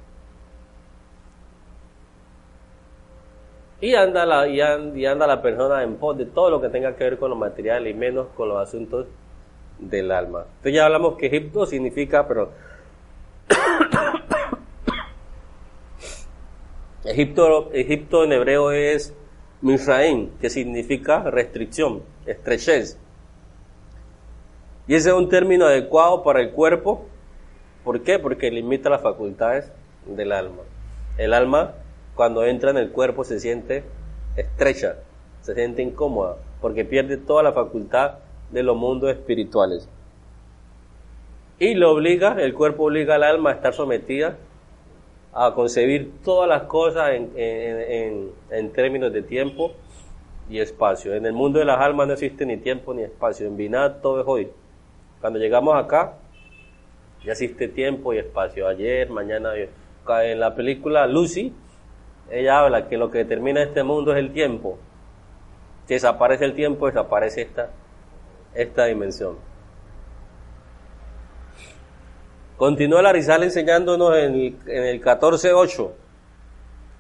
Y 3.87 3.95
anda, 3.95 4.27
la, 4.27 4.49
y, 4.49 4.61
anda, 4.61 5.29
la 5.29 5.41
persona 5.41 5.85
en 5.85 5.95
pos 5.95 6.19
de 6.19 6.27
todo 6.27 6.51
lo 6.51 6.61
que 6.61 6.71
tenga 6.71 6.97
que 6.97 7.05
ver 7.05 7.19
con 7.19 7.31
lo 7.31 7.37
material 7.37 7.87
y 7.87 7.95
menos 7.95 8.27
con 8.37 8.49
los 8.49 8.61
asuntos 8.61 9.07
del 9.79 10.11
alma. 10.11 10.47
Entonces 10.57 10.75
ya 10.75 10.87
hablamos 10.87 11.17
que 11.17 11.27
Egipto 11.27 11.67
significa, 11.67 12.27
pero 12.27 12.51
Egipto, 17.05 17.71
Egipto 17.73 18.25
en 18.25 18.33
hebreo 18.33 18.73
es 18.73 19.15
Misraim, 19.61 20.31
que 20.41 20.51
significa 20.51 21.23
restricción, 21.31 22.03
estrechez. 22.27 22.99
Y 24.89 24.97
ese 24.97 25.11
es 25.11 25.15
un 25.15 25.29
término 25.29 25.65
adecuado 25.65 26.25
para 26.25 26.41
el 26.41 26.51
cuerpo. 26.51 27.07
¿Por 27.85 28.03
qué? 28.03 28.19
Porque 28.19 28.51
limita 28.51 28.91
las 28.91 29.03
facultades 29.03 29.71
del 30.07 30.33
alma. 30.33 30.63
El 31.19 31.33
alma 31.33 31.75
cuando 32.17 32.45
entra 32.45 32.71
en 32.71 32.79
el 32.79 32.91
cuerpo 32.91 33.23
se 33.23 33.39
siente 33.39 33.85
estrecha, 34.37 34.97
se 35.43 35.55
siente 35.55 35.83
incómoda, 35.83 36.37
porque 36.61 36.85
pierde 36.85 37.19
toda 37.19 37.45
la 37.45 37.53
facultad 37.53 38.15
de 38.51 38.63
los 38.63 38.77
mundos 38.77 39.11
espirituales. 39.11 39.89
Y 41.59 41.75
lo 41.75 41.93
obliga, 41.93 42.37
el 42.41 42.55
cuerpo 42.55 42.85
obliga 42.85 43.15
al 43.15 43.23
alma 43.23 43.51
a 43.51 43.53
estar 43.55 43.75
sometida 43.75 44.37
a 45.39 45.53
concebir 45.53 46.13
todas 46.25 46.49
las 46.49 46.63
cosas 46.63 47.11
en, 47.13 48.73
términos 48.73 49.13
de 49.13 49.21
tiempo 49.21 49.73
y 50.49 50.61
espacio. 50.61 51.15
En 51.15 51.27
el 51.27 51.35
mundo 51.35 51.59
de 51.59 51.67
las 51.67 51.79
almas 51.79 52.07
no 52.07 52.15
existe 52.15 52.47
ni 52.47 52.57
tiempo 52.57 52.95
ni 52.95 53.03
espacio. 53.03 53.47
En 53.47 53.57
Binat 53.57 54.01
todo 54.01 54.23
es 54.23 54.27
hoy. 54.27 54.49
Cuando 55.21 55.39
llegamos 55.39 55.77
acá, 55.77 56.15
ya 57.23 57.33
existe 57.33 57.69
tiempo 57.69 58.15
y 58.15 58.19
espacio. 58.19 58.67
Ayer, 58.67 59.11
mañana. 59.11 59.53
En 60.09 60.41
la 60.41 60.55
película 60.55 61.07
Lucy, 61.07 61.53
ella 62.31 62.61
habla 62.61 62.89
que 62.89 62.97
lo 62.97 63.11
que 63.11 63.19
determina 63.19 63.63
este 63.63 63.83
mundo 63.83 64.13
es 64.13 64.19
el 64.19 64.33
tiempo. 64.33 64.79
Si 65.87 65.95
desaparece 65.95 66.45
el 66.45 66.55
tiempo, 66.55 66.87
desaparece 66.87 67.43
esta, 67.43 67.71
esta 68.55 68.87
dimensión. 68.87 69.37
Continúa 72.57 73.03
Larizal 73.03 73.43
enseñándonos 73.43 74.17
en 74.17 74.35
el, 74.35 74.57
en 74.67 74.85
el 74.85 75.03
14.8, 75.03 75.91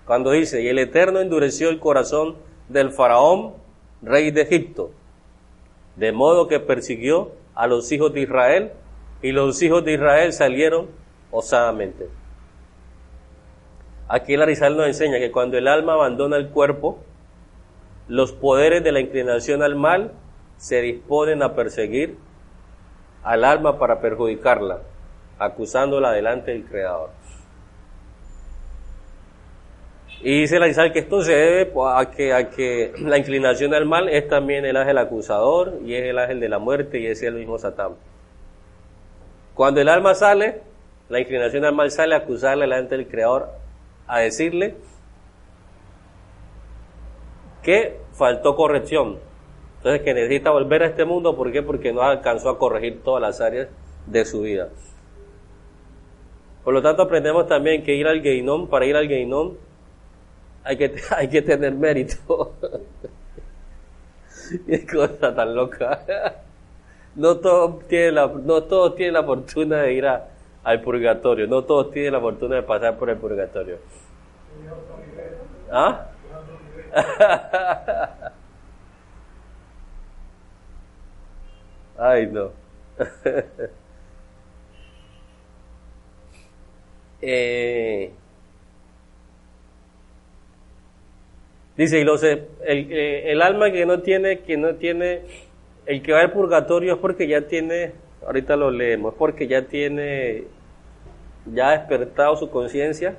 cuando 0.05 0.31
dice, 0.31 0.63
y 0.63 0.69
el 0.69 0.79
Eterno 0.79 1.21
endureció 1.21 1.71
el 1.71 1.81
corazón 1.81 2.37
del 2.69 2.91
faraón, 2.91 3.55
rey 4.03 4.31
de 4.31 4.43
Egipto, 4.43 4.91
de 5.97 6.13
modo 6.13 6.47
que 6.47 6.61
persiguió 6.61 7.33
a 7.55 7.67
los 7.67 7.91
hijos 7.91 8.13
de 8.13 8.21
Israel 8.21 8.73
y 9.23 9.33
los 9.33 9.61
hijos 9.63 9.85
de 9.85 9.95
Israel 9.95 10.33
salieron 10.33 10.89
osadamente. 11.31 12.07
Aquí 14.09 14.35
el 14.35 14.43
Arizal 14.43 14.77
nos 14.77 14.87
enseña 14.87 15.19
que 15.19 15.33
cuando 15.33 15.59
el 15.59 15.67
alma 15.67 15.95
abandona 15.95 16.37
el 16.37 16.51
cuerpo, 16.51 16.99
los 18.09 18.33
poderes 18.33 18.85
de 18.85 18.93
la 18.93 19.01
inclinación 19.01 19.63
al 19.63 19.75
mal 19.75 20.13
se 20.59 20.81
disponen 20.81 21.43
a 21.43 21.55
perseguir 21.55 22.17
al 23.25 23.45
alma 23.45 23.79
para 23.79 24.01
perjudicarla, 24.01 24.83
acusándola 25.39 26.13
delante 26.13 26.53
del 26.53 26.65
Creador. 26.65 27.11
Y 30.23 30.41
dice 30.41 30.59
la 30.59 30.69
Isaac 30.69 30.93
que 30.93 31.01
esto 31.01 31.21
se 31.23 31.33
debe 31.33 31.73
a 31.85 32.11
que, 32.11 32.33
a 32.33 32.49
que 32.49 32.93
la 32.99 33.19
inclinación 33.19 33.75
al 33.75 33.85
mal 33.85 34.09
es 34.09 34.29
también 34.29 34.65
el 34.65 34.77
ángel 34.77 34.99
acusador 34.99 35.81
y 35.85 35.95
es 35.95 36.05
el 36.05 36.19
ángel 36.19 36.41
de 36.41 36.49
la 36.49 36.59
muerte 36.59 37.01
y 37.01 37.07
es 37.07 37.23
el 37.23 37.35
mismo 37.35 37.59
Satán. 37.59 37.97
Cuando 39.55 39.81
el 39.81 39.89
alma 39.89 40.15
sale, 40.15 40.63
la 41.09 41.21
inclinación 41.21 41.65
al 41.65 41.75
mal 41.75 41.91
sale 41.91 42.15
a 42.15 42.19
acusarle 42.19 42.63
delante 42.63 42.97
del 42.97 43.09
Creador, 43.09 43.51
a 44.07 44.21
decirle 44.21 44.77
que 47.63 48.01
faltó 48.13 48.57
corrección. 48.57 49.19
Entonces 49.79 50.03
que 50.03 50.15
necesita 50.15 50.51
volver 50.51 50.83
a 50.83 50.87
este 50.87 51.05
mundo, 51.05 51.37
¿por 51.37 51.53
qué? 51.53 51.63
Porque 51.63 51.93
no 51.93 52.03
alcanzó 52.03 52.51
a 52.51 52.59
corregir 52.59 53.03
todas 53.03 53.21
las 53.21 53.41
áreas 53.41 53.69
de 54.07 54.25
su 54.25 54.43
vida. 54.43 54.69
Por 56.65 56.75
lo 56.75 56.83
tanto, 56.83 57.03
aprendemos 57.03 57.47
también 57.47 57.85
que 57.85 57.95
ir 57.95 58.09
al 58.09 58.23
Geinón, 58.23 58.69
para 58.69 58.87
ir 58.87 58.97
al 58.97 59.07
Geinón, 59.07 59.57
hay 60.65 60.77
que, 60.77 60.95
hay 61.17 61.29
que 61.29 61.43
tener 61.43 61.75
mérito. 61.75 62.55
Qué 64.67 64.87
cosa 64.87 65.35
tan 65.35 65.55
loca. 65.55 66.05
No 67.17 67.39
todos 67.39 67.89
tienen 67.89 68.17
la, 68.17 68.27
no 68.27 68.65
todos 68.65 68.95
tienen 68.95 69.15
la 69.15 69.25
fortuna 69.25 69.81
de 69.81 69.95
ir 69.95 70.07
al 70.67 70.81
purgatorio, 70.81 71.47
no 71.47 71.63
todos 71.63 71.93
tienen 71.93 72.13
la 72.13 72.21
fortuna 72.21 72.57
de 72.57 72.63
pasar 72.65 72.99
por 72.99 73.09
el 73.09 73.17
purgatorio. 73.19 73.79
¿Ah? 75.71 76.09
Ay, 81.97 82.27
no. 82.27 82.51
eh, 87.23 88.11
Dice, 91.77 92.01
y 92.01 92.05
los, 92.05 92.25
el, 92.25 92.49
eh, 92.67 93.31
el, 93.31 93.41
alma 93.41 93.71
que 93.71 93.87
no 93.87 94.01
tiene, 94.01 94.41
que 94.41 94.57
no 94.57 94.75
tiene, 94.75 95.21
el 95.85 96.03
que 96.03 96.13
va 96.13 96.23
al 96.23 96.33
purgatorio 96.33 96.95
es 96.95 96.99
porque 96.99 97.29
ya 97.29 97.43
tiene, 97.43 97.93
ahorita 98.27 98.57
lo 98.57 98.73
leemos, 98.73 99.13
es 99.13 99.19
porque 99.19 99.47
ya 99.47 99.63
tiene, 99.67 100.56
ya 101.53 101.69
ha 101.69 101.79
despertado 101.79 102.37
su 102.37 102.51
conciencia. 102.51 103.17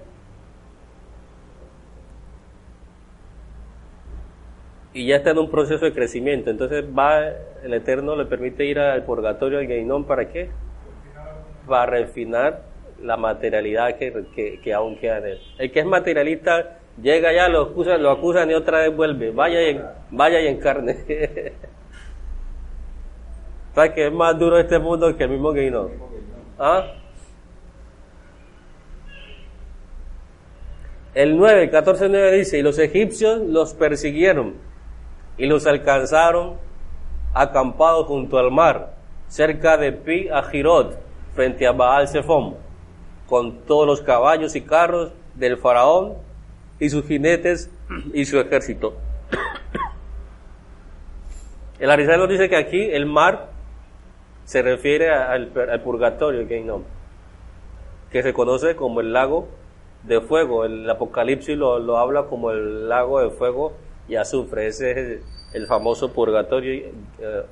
Y 4.93 5.07
ya 5.07 5.17
está 5.17 5.31
en 5.31 5.37
un 5.37 5.51
proceso 5.51 5.85
de 5.85 5.93
crecimiento. 5.93 6.49
Entonces 6.49 6.83
va, 6.85 7.27
el 7.63 7.73
Eterno 7.73 8.15
le 8.15 8.25
permite 8.25 8.65
ir 8.65 8.79
al 8.79 9.03
purgatorio, 9.03 9.59
al 9.59 9.67
Geinón, 9.67 10.05
¿para 10.05 10.29
qué? 10.29 10.49
Para 11.67 11.85
refinar 11.85 12.63
la 13.01 13.15
materialidad 13.15 13.97
que, 13.97 14.59
que, 14.63 14.73
aún 14.73 14.97
queda 14.97 15.19
en 15.19 15.25
él. 15.25 15.39
El 15.59 15.71
que 15.71 15.81
es 15.81 15.85
materialista 15.85 16.77
Llega 17.01 17.31
ya, 17.31 17.47
lo 17.47 17.61
acusan, 17.61 18.01
lo 18.01 18.09
acusan 18.09 18.49
y 18.49 18.55
otra 18.55 18.79
vez 18.79 18.95
vuelve. 18.95 19.29
Vaya 19.31 19.69
y, 19.69 19.79
vaya 20.09 20.41
y 20.41 20.47
encarne. 20.47 20.95
¿Sabes 23.75 23.91
que 23.91 24.07
es 24.07 24.13
más 24.13 24.37
duro 24.39 24.57
este 24.57 24.79
mundo 24.79 25.15
que 25.15 25.25
el 25.25 25.29
mismo 25.29 25.53
no? 25.53 25.91
¿Ah? 26.57 26.87
El 31.17 31.35
9, 31.35 31.71
14, 31.71 32.09
9 32.09 32.37
dice, 32.37 32.59
y 32.59 32.61
los 32.61 32.77
egipcios 32.77 33.39
los 33.39 33.73
persiguieron 33.73 34.53
y 35.39 35.47
los 35.47 35.65
alcanzaron 35.65 36.57
acampados 37.33 38.05
junto 38.05 38.37
al 38.37 38.51
mar, 38.51 38.93
cerca 39.27 39.77
de 39.77 39.93
Pi 39.93 40.29
a 40.29 40.43
Girot, 40.43 40.95
frente 41.33 41.65
a 41.65 41.71
Baal 41.71 42.07
Zephon, 42.07 42.55
con 43.25 43.65
todos 43.65 43.87
los 43.87 44.01
caballos 44.01 44.55
y 44.55 44.61
carros 44.61 45.11
del 45.33 45.57
faraón 45.57 46.17
y 46.79 46.89
sus 46.89 47.03
jinetes 47.07 47.71
y 48.13 48.25
su 48.25 48.39
ejército. 48.39 48.95
El 51.79 51.89
Arizal 51.89 52.19
nos 52.19 52.29
dice 52.29 52.47
que 52.47 52.57
aquí 52.57 52.91
el 52.91 53.07
mar 53.07 53.49
se 54.45 54.61
refiere 54.61 55.09
al, 55.09 55.47
purgatorio, 55.83 56.41
el 56.41 56.47
que 58.11 58.21
se 58.21 58.33
conoce 58.33 58.75
como 58.75 59.01
el 59.01 59.13
lago 59.13 59.47
de 60.07 60.21
fuego. 60.21 60.65
El 60.65 60.89
Apocalipsis 60.89 61.57
lo, 61.57 61.97
habla 61.97 62.23
como 62.23 62.51
el 62.51 62.89
lago 62.89 63.19
de 63.21 63.29
fuego 63.29 63.73
y 64.07 64.15
azufre. 64.15 64.67
Ese 64.67 64.91
es 64.91 65.21
el, 65.53 65.67
famoso 65.67 66.13
purgatorio, 66.13 66.91
eh, 67.19 67.43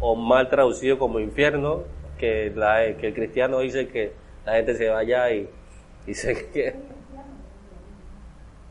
o 0.00 0.14
mal 0.14 0.48
traducido 0.48 0.98
como 0.98 1.20
infierno, 1.20 1.82
que, 2.18 2.52
que 3.00 3.06
el 3.08 3.14
cristiano 3.14 3.60
dice 3.60 3.88
que 3.88 4.12
la 4.44 4.54
gente 4.54 4.74
se 4.74 4.88
vaya 4.88 5.30
y 5.30 5.48
dice 6.06 6.48
que 6.52 6.74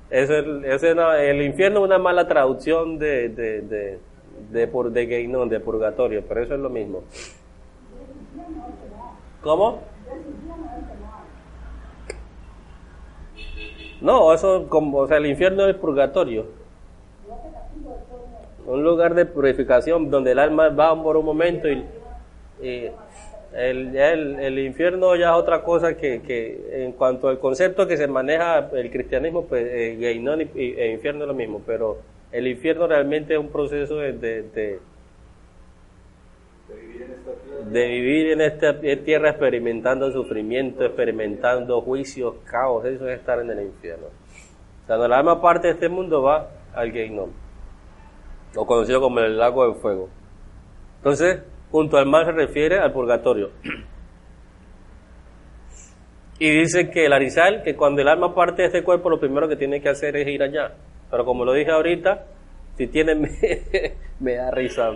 es 0.09 0.29
el, 0.29 0.63
el 0.65 1.41
infierno 1.41 1.79
es 1.79 1.85
una 1.85 1.97
mala 1.97 2.27
traducción 2.27 2.99
de, 2.99 3.29
de, 3.29 3.61
de, 3.61 3.99
de, 4.51 4.67
por, 4.67 4.91
de 4.91 5.07
de 5.07 5.59
purgatorio, 5.59 6.23
pero 6.27 6.43
eso 6.43 6.53
es 6.53 6.59
lo 6.59 6.69
mismo. 6.69 7.03
¿Cómo? 9.41 9.81
No, 14.01 14.33
eso 14.33 14.67
como, 14.69 14.99
o 14.99 15.07
sea, 15.07 15.17
el 15.17 15.25
infierno 15.25 15.67
es 15.67 15.75
purgatorio. 15.75 16.45
Un 18.65 18.83
lugar 18.83 19.13
de 19.13 19.25
purificación 19.25 20.09
donde 20.09 20.31
el 20.31 20.39
alma 20.39 20.69
va 20.69 21.01
por 21.01 21.17
un 21.17 21.25
momento 21.25 21.67
y, 21.69 21.83
y 22.61 22.89
el, 23.55 23.95
el, 23.95 24.59
infierno 24.59 25.15
ya 25.15 25.29
es 25.29 25.35
otra 25.35 25.63
cosa 25.63 25.95
que, 25.95 26.21
que, 26.21 26.83
en 26.83 26.91
cuanto 26.91 27.29
al 27.29 27.39
concepto 27.39 27.87
que 27.87 27.95
se 27.95 28.07
maneja 28.07 28.69
el 28.73 28.91
cristianismo, 28.91 29.45
pues 29.45 29.65
eh, 29.65 29.97
y, 29.99 30.59
e 30.59 30.91
infierno 30.91 31.23
es 31.23 31.27
lo 31.27 31.33
mismo, 31.33 31.61
pero 31.65 31.99
el 32.31 32.47
infierno 32.47 32.87
realmente 32.87 33.33
es 33.33 33.39
un 33.39 33.49
proceso 33.49 33.97
de, 33.97 34.13
de, 34.13 34.43
de, 34.43 34.79
vivir 37.71 38.31
en 38.31 38.41
esta 38.41 38.79
tierra 38.79 39.31
experimentando 39.31 40.11
sufrimiento, 40.11 40.85
experimentando 40.85 41.81
juicios, 41.81 42.35
caos, 42.45 42.85
eso 42.85 43.07
es 43.07 43.19
estar 43.19 43.39
en 43.39 43.51
el 43.51 43.65
infierno. 43.65 44.07
Cuando 44.87 45.07
la 45.07 45.17
alma 45.19 45.41
parte 45.41 45.67
de 45.67 45.73
este 45.73 45.89
mundo 45.89 46.21
va 46.21 46.49
al 46.73 46.91
Geinom, 46.91 47.31
o 48.55 48.65
conocido 48.65 49.01
como 49.01 49.19
el 49.19 49.37
lago 49.37 49.67
de 49.67 49.79
fuego. 49.79 50.09
Entonces, 50.97 51.39
Junto 51.75 51.97
al 51.97 52.05
mar 52.05 52.25
se 52.25 52.31
refiere 52.31 52.79
al 52.79 52.93
purgatorio. 52.93 53.51
Y 56.39 56.49
dice 56.49 56.89
que 56.89 57.05
el 57.05 57.11
arizal, 57.11 57.63
que 57.63 57.75
cuando 57.75 58.01
el 58.01 58.07
alma 58.07 58.33
parte 58.33 58.61
de 58.61 58.67
este 58.67 58.83
cuerpo, 58.83 59.09
lo 59.09 59.19
primero 59.19 59.49
que 59.49 59.57
tiene 59.57 59.81
que 59.81 59.89
hacer 59.89 60.15
es 60.15 60.25
ir 60.25 60.41
allá. 60.41 60.73
Pero 61.11 61.25
como 61.25 61.43
lo 61.43 61.51
dije 61.51 61.71
ahorita, 61.71 62.27
si 62.77 62.87
tiene, 62.87 63.15
me 64.21 64.35
da 64.35 64.51
risa. 64.51 64.91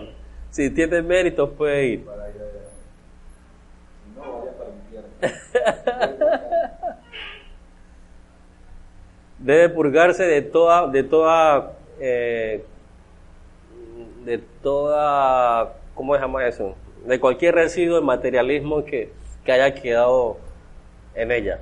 Si 0.50 0.70
tiene 0.70 1.02
méritos, 1.02 1.50
puede 1.50 1.86
ir. 1.86 2.06
Debe 9.38 9.68
purgarse 9.70 10.24
de 10.24 10.42
toda, 10.42 10.86
de 10.88 11.02
toda, 11.02 11.72
eh, 11.98 12.62
de 14.24 14.38
toda 14.62 15.80
¿cómo 16.00 16.16
llama 16.16 16.46
eso? 16.46 16.76
De 17.06 17.20
cualquier 17.20 17.54
residuo 17.54 17.96
de 17.96 18.02
materialismo 18.02 18.86
que, 18.86 19.12
que 19.44 19.52
haya 19.52 19.74
quedado 19.74 20.38
en 21.14 21.30
ella. 21.30 21.60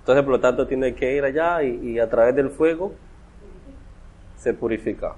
Entonces, 0.00 0.22
por 0.22 0.32
lo 0.32 0.40
tanto, 0.40 0.66
tiene 0.66 0.94
que 0.94 1.14
ir 1.14 1.24
allá 1.24 1.62
y, 1.62 1.98
a 1.98 2.10
través 2.10 2.34
del 2.34 2.50
fuego 2.50 2.92
se 4.36 4.52
purifica. 4.52 5.14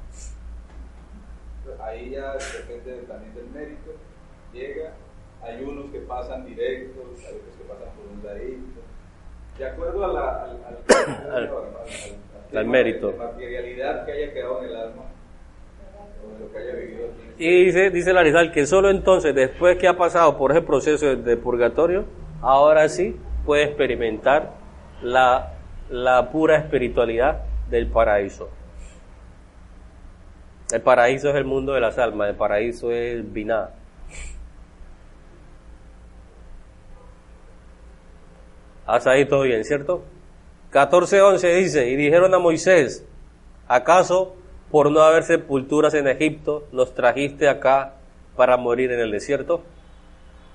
Ahí 1.83 2.11
ya 2.11 2.35
depende 2.35 3.03
también 3.09 3.35
del 3.35 3.47
mérito. 3.47 3.91
Llega, 4.53 4.93
hay 5.43 5.65
unos 5.65 5.91
que 5.91 5.99
pasan 6.01 6.45
directos, 6.47 7.05
hay 7.27 7.37
otros 7.37 7.57
que 7.57 7.65
pasan 7.65 7.89
por 7.97 8.07
un 8.07 8.23
ladito. 8.25 8.81
De 9.59 9.67
acuerdo 9.67 10.05
a 10.05 10.13
la, 10.13 10.45
al, 10.45 10.61
al, 12.57 12.67
mérito. 12.71 13.11
La 13.13 13.25
materialidad 13.25 14.07
que 14.07 14.13
haya 14.13 14.33
quedado 14.33 14.61
en 14.61 14.67
el 14.71 14.77
alma, 14.77 15.03
y 17.39 17.65
dice, 17.65 17.91
dice 17.91 18.13
Larizal 18.13 18.53
que 18.53 18.67
solo 18.67 18.91
entonces, 18.91 19.35
después 19.35 19.79
que 19.79 19.89
ha 19.89 19.97
pasado 19.97 20.37
por 20.37 20.53
ese 20.53 20.63
proceso 20.63 21.17
de, 21.17 21.37
purgatorio, 21.37 22.05
ahora 22.41 22.89
sí 22.89 23.17
puede 23.45 23.65
experimentar 23.65 24.53
la, 25.03 25.55
la 25.91 26.31
pura 26.31 26.59
espiritualidad 26.59 27.43
del 27.69 27.89
paraíso. 27.89 28.49
El 30.73 30.81
paraíso 30.81 31.29
es 31.29 31.37
el 31.37 31.45
mundo 31.45 31.75
de 31.75 31.81
las 31.81 31.99
almas, 31.99 32.31
el 32.31 32.35
paraíso 32.35 32.91
es 32.91 33.31
Biná. 33.31 33.69
Hasta 38.87 39.11
ahí 39.11 39.27
todo 39.27 39.43
bien, 39.43 39.65
¿cierto? 39.65 40.03
14.11 40.73 41.57
dice, 41.57 41.91
y 41.91 41.97
dijeron 41.97 42.35
a 42.35 42.39
Moisés, 42.39 43.07
¿acaso 43.69 44.35
por 44.71 44.91
no 44.91 45.03
haber 45.03 45.25
sepulturas 45.25 45.93
en 45.93 46.09
Egipto 46.09 46.67
nos 46.73 46.95
trajiste 46.95 47.51
acá 47.51 47.97
para 48.35 48.57
morir 48.57 48.91
en 48.93 49.01
el 49.01 49.11
desierto? 49.11 49.63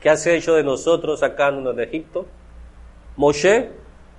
¿Qué 0.02 0.10
has 0.10 0.26
hecho 0.26 0.56
de 0.56 0.64
nosotros 0.64 1.20
sacándonos 1.20 1.76
de 1.76 1.84
Egipto? 1.84 2.26
Moshe 3.18 3.70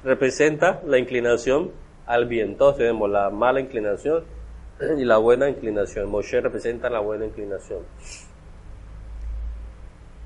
representa 0.05 0.81
la 0.87 0.99
inclinación 0.99 1.73
al 2.07 2.27
bien. 2.27 2.51
Entonces 2.51 2.79
tenemos 2.79 3.11
la 3.11 3.31
mala 3.31 3.59
inclinación 3.59 4.38
y 4.99 5.05
la 5.05 5.19
buena 5.19 5.49
inclinación. 5.49 6.09
Moshe 6.09 6.41
representa 6.41 6.89
la 6.91 7.01
buena 7.01 7.27
inclinación. 7.27 7.81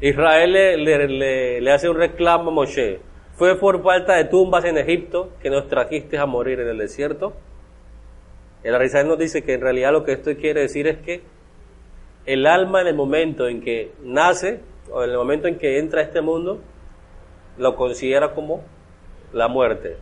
Israel 0.01 0.53
le, 0.53 1.61
le, 1.61 1.73
hace 1.73 1.89
un 1.89 1.97
reclamo 1.97 2.51
a 2.51 2.53
Moshe. 2.53 3.01
Fue 3.35 3.57
por 3.59 3.83
falta 3.83 4.17
de 4.17 4.25
tumbas 4.25 4.65
en 4.65 4.77
Egipto 4.77 5.31
que 5.41 5.49
nos 5.49 5.69
trajiste 5.69 6.19
a 6.19 6.27
morir 6.27 6.61
en 6.61 6.69
el 6.69 6.79
desierto. 6.79 7.33
El 8.63 8.75
Arizal 8.75 9.09
nos 9.09 9.19
dice 9.19 9.43
que 9.43 9.55
en 9.55 9.61
realidad 9.61 9.93
lo 9.93 10.05
que 10.05 10.13
esto 10.13 10.35
quiere 10.37 10.61
decir 10.61 10.87
es 10.87 10.99
que 10.99 11.23
el 12.27 12.47
alma 12.47 12.81
en 12.81 12.89
el 12.89 12.95
momento 12.95 13.49
en 13.49 13.61
que 13.61 13.93
nace 14.03 14.61
o 14.91 15.03
en 15.03 15.11
el 15.11 15.17
momento 15.17 15.49
en 15.49 15.59
que 15.59 15.79
entra 15.79 16.01
a 16.01 16.05
este 16.05 16.21
mundo 16.21 16.61
lo 17.59 17.75
considera 17.75 18.35
como 18.35 18.63
la 19.33 19.49
muerte. 19.49 19.97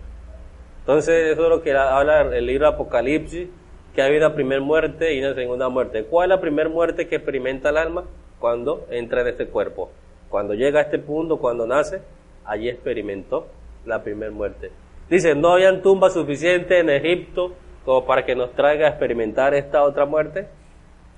Entonces 0.81 1.33
eso 1.33 1.45
es 1.45 1.49
lo 1.49 1.63
que 1.63 1.73
habla 1.73 2.23
el 2.23 2.47
libro 2.47 2.69
Apocalipsis, 2.69 3.49
que 3.95 4.03
hay 4.03 4.17
una 4.17 4.35
primera 4.35 4.61
muerte 4.61 5.15
y 5.15 5.21
una 5.21 5.35
segunda 5.35 5.69
muerte. 5.69 6.05
¿Cuál 6.05 6.31
es 6.31 6.37
la 6.37 6.41
primera 6.41 6.69
muerte 6.69 7.09
que 7.09 7.17
experimenta 7.17 7.71
el 7.71 7.77
alma? 7.77 8.05
Cuando 8.39 8.87
entra 8.91 9.23
en 9.23 9.29
este 9.29 9.47
cuerpo. 9.47 9.91
Cuando 10.29 10.55
llega 10.55 10.81
a 10.81 10.83
este 10.83 10.99
punto, 10.99 11.39
cuando 11.39 11.67
nace, 11.67 12.01
allí 12.45 12.69
experimentó 12.69 13.49
la 13.85 14.03
primera 14.03 14.31
muerte. 14.31 14.71
Dice, 15.09 15.35
no 15.35 15.53
habían 15.53 15.83
tumbas 15.83 16.15
suficientes 16.15 16.79
en 16.79 16.89
Egipto 16.89 17.53
como 17.85 18.07
para 18.07 18.25
que 18.25 18.37
nos 18.37 18.53
traiga 18.53 18.87
a 18.87 18.91
experimentar 18.91 19.55
esta 19.55 19.83
otra 19.83 20.07
muerte. 20.07 20.47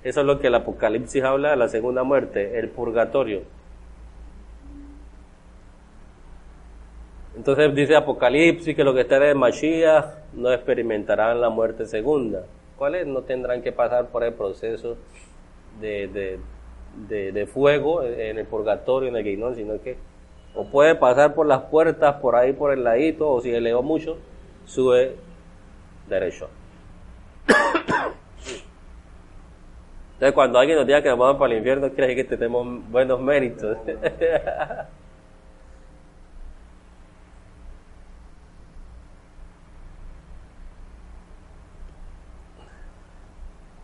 Eso 0.03 0.21
es 0.21 0.25
lo 0.25 0.39
que 0.39 0.47
el 0.47 0.55
Apocalipsis 0.55 1.23
habla 1.23 1.51
de 1.51 1.57
la 1.57 1.67
segunda 1.67 2.03
muerte, 2.03 2.59
el 2.59 2.69
purgatorio. 2.69 3.41
Entonces 7.35 7.73
dice 7.73 7.95
Apocalipsis 7.95 8.75
que 8.75 8.83
lo 8.83 8.93
que 8.93 9.01
está 9.01 9.29
en 9.29 9.37
Mashiach 9.37 10.05
no 10.33 10.51
experimentarán 10.51 11.39
la 11.41 11.49
muerte 11.49 11.85
segunda. 11.85 12.43
¿Cuáles? 12.77 13.07
No 13.07 13.21
tendrán 13.21 13.61
que 13.61 13.71
pasar 13.71 14.07
por 14.07 14.23
el 14.23 14.33
proceso 14.33 14.97
de, 15.79 16.39
de, 17.07 17.45
fuego 17.47 18.03
en 18.03 18.37
el 18.37 18.45
purgatorio, 18.45 19.09
en 19.09 19.15
el 19.15 19.23
guinón, 19.23 19.55
sino 19.55 19.81
que 19.81 19.97
o 20.55 20.65
puede 20.65 20.95
pasar 20.95 21.33
por 21.33 21.47
las 21.47 21.63
puertas, 21.63 22.15
por 22.15 22.35
ahí, 22.35 22.53
por 22.53 22.71
el 22.71 22.83
ladito, 22.83 23.31
o 23.31 23.41
si 23.41 23.51
elevó 23.51 23.81
mucho, 23.81 24.17
sube 24.65 25.15
derecho. 26.07 26.49
Entonces, 30.13 30.35
cuando 30.35 30.59
alguien 30.59 30.77
nos 30.77 30.85
diga 30.85 31.01
que 31.01 31.09
vamos 31.09 31.37
para 31.37 31.51
el 31.51 31.57
infierno, 31.57 31.91
quiere 31.91 32.15
que 32.15 32.23
tenemos 32.23 32.89
buenos 32.89 33.19
méritos. 33.19 33.77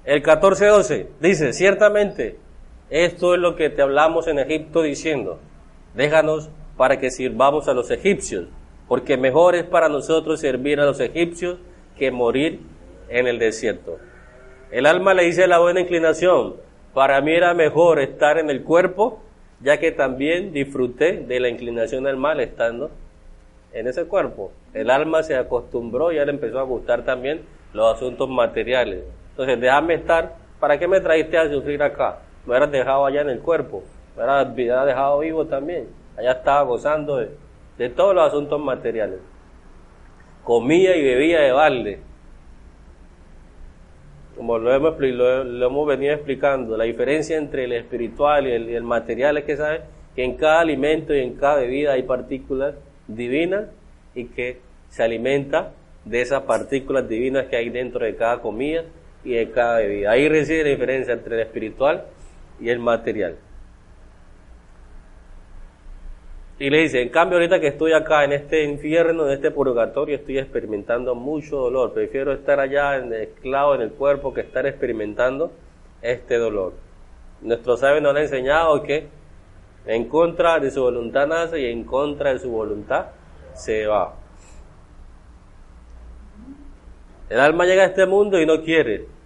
El 0.10 0.24
14.12 0.24 1.06
dice, 1.20 1.54
ciertamente, 1.54 2.38
esto 2.90 3.36
es 3.36 3.40
lo 3.40 3.56
que 3.56 3.70
te 3.70 3.84
hablamos 3.84 4.28
en 4.28 4.40
Egipto 4.40 4.82
diciendo, 4.82 5.38
déjanos 5.94 6.50
para 6.78 6.98
que 6.98 7.12
sirvamos 7.12 7.68
a 7.68 7.76
los 7.76 7.92
egipcios, 7.92 8.48
porque 8.88 9.18
mejor 9.18 9.54
es 9.54 9.66
para 9.66 9.88
nosotros 9.88 10.40
servir 10.40 10.80
a 10.80 10.86
los 10.86 11.00
egipcios 11.00 11.60
que 11.96 12.10
morir 12.10 12.62
en 13.08 13.28
el 13.28 13.38
desierto. 13.38 14.00
El 14.72 14.88
alma 14.88 15.14
le 15.14 15.26
dice 15.26 15.46
la 15.46 15.60
buena 15.60 15.82
inclinación, 15.82 16.56
para 16.96 17.22
mí 17.22 17.34
era 17.34 17.54
mejor 17.54 18.00
estar 18.00 18.40
en 18.40 18.50
el 18.50 18.64
cuerpo, 18.64 19.22
ya 19.62 19.78
que 19.78 19.92
también 19.92 20.54
disfruté 20.54 21.18
de 21.18 21.40
la 21.40 21.50
inclinación 21.50 22.06
del 22.06 22.18
mal 22.18 22.40
estando 22.40 22.90
en 23.74 23.88
ese 23.88 24.06
cuerpo. 24.06 24.54
El 24.74 24.90
alma 24.90 25.22
se 25.22 25.36
acostumbró 25.36 26.12
y 26.12 26.16
le 26.16 26.32
empezó 26.32 26.58
a 26.58 26.64
gustar 26.64 27.06
también 27.06 27.42
los 27.74 27.96
asuntos 27.96 28.28
materiales. 28.28 29.04
Entonces, 29.40 29.62
déjame 29.62 29.94
estar. 29.94 30.36
¿Para 30.60 30.78
qué 30.78 30.86
me 30.86 31.00
trajiste 31.00 31.38
a 31.38 31.50
sufrir 31.50 31.82
acá? 31.82 32.20
Me 32.46 32.52
hubieras 32.52 32.72
dejado 32.72 33.06
allá 33.06 33.22
en 33.22 33.30
el 33.30 33.40
cuerpo. 33.40 33.86
Me 34.18 34.24
hubieras 34.24 34.86
dejado 34.86 35.20
vivo 35.20 35.46
también. 35.46 35.88
Allá 36.18 36.34
estaba 36.34 36.64
gozando 36.64 37.26
de, 37.78 37.90
todos 37.92 38.14
los 38.14 38.28
asuntos 38.28 38.60
materiales. 38.60 39.20
Comía 40.44 40.98
y 40.98 41.04
bebía 41.06 41.40
de 41.40 41.54
balde. 41.54 42.00
Como 44.36 44.58
lo 44.58 44.74
hemos, 44.74 45.00
lo, 45.00 45.68
hemos 45.68 45.88
venido 45.88 46.14
explicando, 46.14 46.76
la 46.76 46.84
diferencia 46.84 47.38
entre 47.38 47.64
el 47.64 47.72
espiritual 47.72 48.46
y 48.46 48.52
el, 48.52 48.70
y 48.70 48.76
el 48.76 48.84
material 48.84 49.38
es 49.38 49.46
que 49.46 49.56
sabes 49.56 49.82
que 50.16 50.26
en 50.26 50.36
cada 50.36 50.60
alimento 50.60 51.16
y 51.16 51.22
en 51.22 51.36
cada 51.36 51.62
bebida 51.62 51.94
hay 51.94 52.04
partículas 52.04 52.76
divinas 53.08 53.70
y 54.16 54.26
que 54.26 54.60
se 54.90 55.02
alimenta 55.02 55.72
de 56.04 56.20
esas 56.20 56.44
partículas 56.44 57.08
divinas 57.08 57.46
que 57.46 57.56
hay 57.56 57.70
dentro 57.70 58.04
de 58.04 58.18
cada 58.18 58.40
comida 58.42 58.84
y 59.30 59.36
de 59.36 59.52
cada 59.52 59.78
bebida. 59.78 60.12
Ahí 60.12 60.28
reside 60.28 60.64
la 60.64 60.70
diferencia 60.70 61.14
entre 61.14 61.36
el 61.36 61.42
espiritual 61.42 62.06
y 62.60 62.70
el 62.70 62.80
material. 62.80 63.38
Y 66.58 66.70
le 66.70 66.80
dice, 66.80 67.02
en 67.02 67.10
cambio 67.10 67.38
ahorita 67.38 67.60
que 67.60 67.68
estoy 67.68 67.94
acá 67.94 68.24
en 68.26 68.34
este 68.34 68.64
infierno, 68.64 69.28
en 69.28 69.34
este 69.34 69.52
purgatorio, 69.52 70.16
estoy 70.16 70.40
experimentando 70.40 71.14
mucho 71.14 71.58
dolor. 71.58 71.94
Prefiero 71.94 72.34
estar 72.34 72.60
allá 72.60 72.98
en 72.98 73.14
esclavo 73.14 73.76
en 73.76 73.82
el 73.82 73.92
cuerpo 73.92 74.34
que 74.34 74.42
estar 74.42 74.66
experimentando 74.66 75.52
este 76.02 76.38
dolor. 76.38 76.74
Nuestro 77.42 77.78
sabio 77.78 78.02
nos 78.02 78.16
ha 78.16 78.22
enseñado 78.22 78.82
que 78.82 79.08
en 79.86 80.10
contra 80.10 80.60
de 80.60 80.72
su 80.72 80.82
voluntad 80.82 81.28
nace 81.28 81.62
y 81.62 81.72
en 81.72 81.84
contra 81.84 82.34
de 82.34 82.40
su 82.40 82.50
voluntad 82.50 83.06
se 83.54 83.86
va. 83.86 84.16
El 87.30 87.40
alma 87.40 87.66
llega 87.66 87.84
a 87.84 87.86
este 87.86 88.08
mundo 88.08 88.42
y 88.42 88.46
no 88.46 88.64
quiere. 88.64 89.19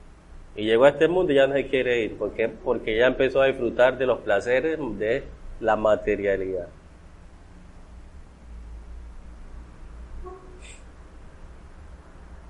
Y 0.56 0.66
llegó 0.66 0.86
a 0.86 0.90
este 0.90 1.08
mundo 1.08 1.32
y 1.32 1.36
ya 1.36 1.48
no 1.48 1.56
se 1.56 1.68
quiere 1.68 2.04
ir. 2.04 2.18
¿Por 2.18 2.34
qué? 2.34 2.48
Porque 2.48 2.98
ya 2.98 3.08
empezó 3.08 3.42
a 3.42 3.48
disfrutar 3.48 3.98
de 3.98 4.06
los 4.06 4.20
placeres 4.20 4.78
de 5.00 5.24
la 5.60 5.76
materialidad. 5.76 6.68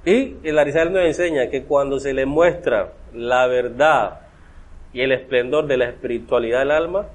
Y 0.06 0.36
el 0.44 0.60
Arizal 0.60 0.92
nos 0.92 1.04
enseña 1.04 1.50
que 1.50 1.63
cuando 1.63 2.00
se 2.00 2.13
le 2.13 2.26
muestra 2.26 2.92
la 3.13 3.48
verdad 3.48 4.20
y 4.92 5.02
el 5.02 5.13
esplendor 5.13 5.66
de 5.68 5.78
la 5.78 5.86
espiritualidad 5.86 6.60
del 6.60 6.72
alma, 6.72 7.08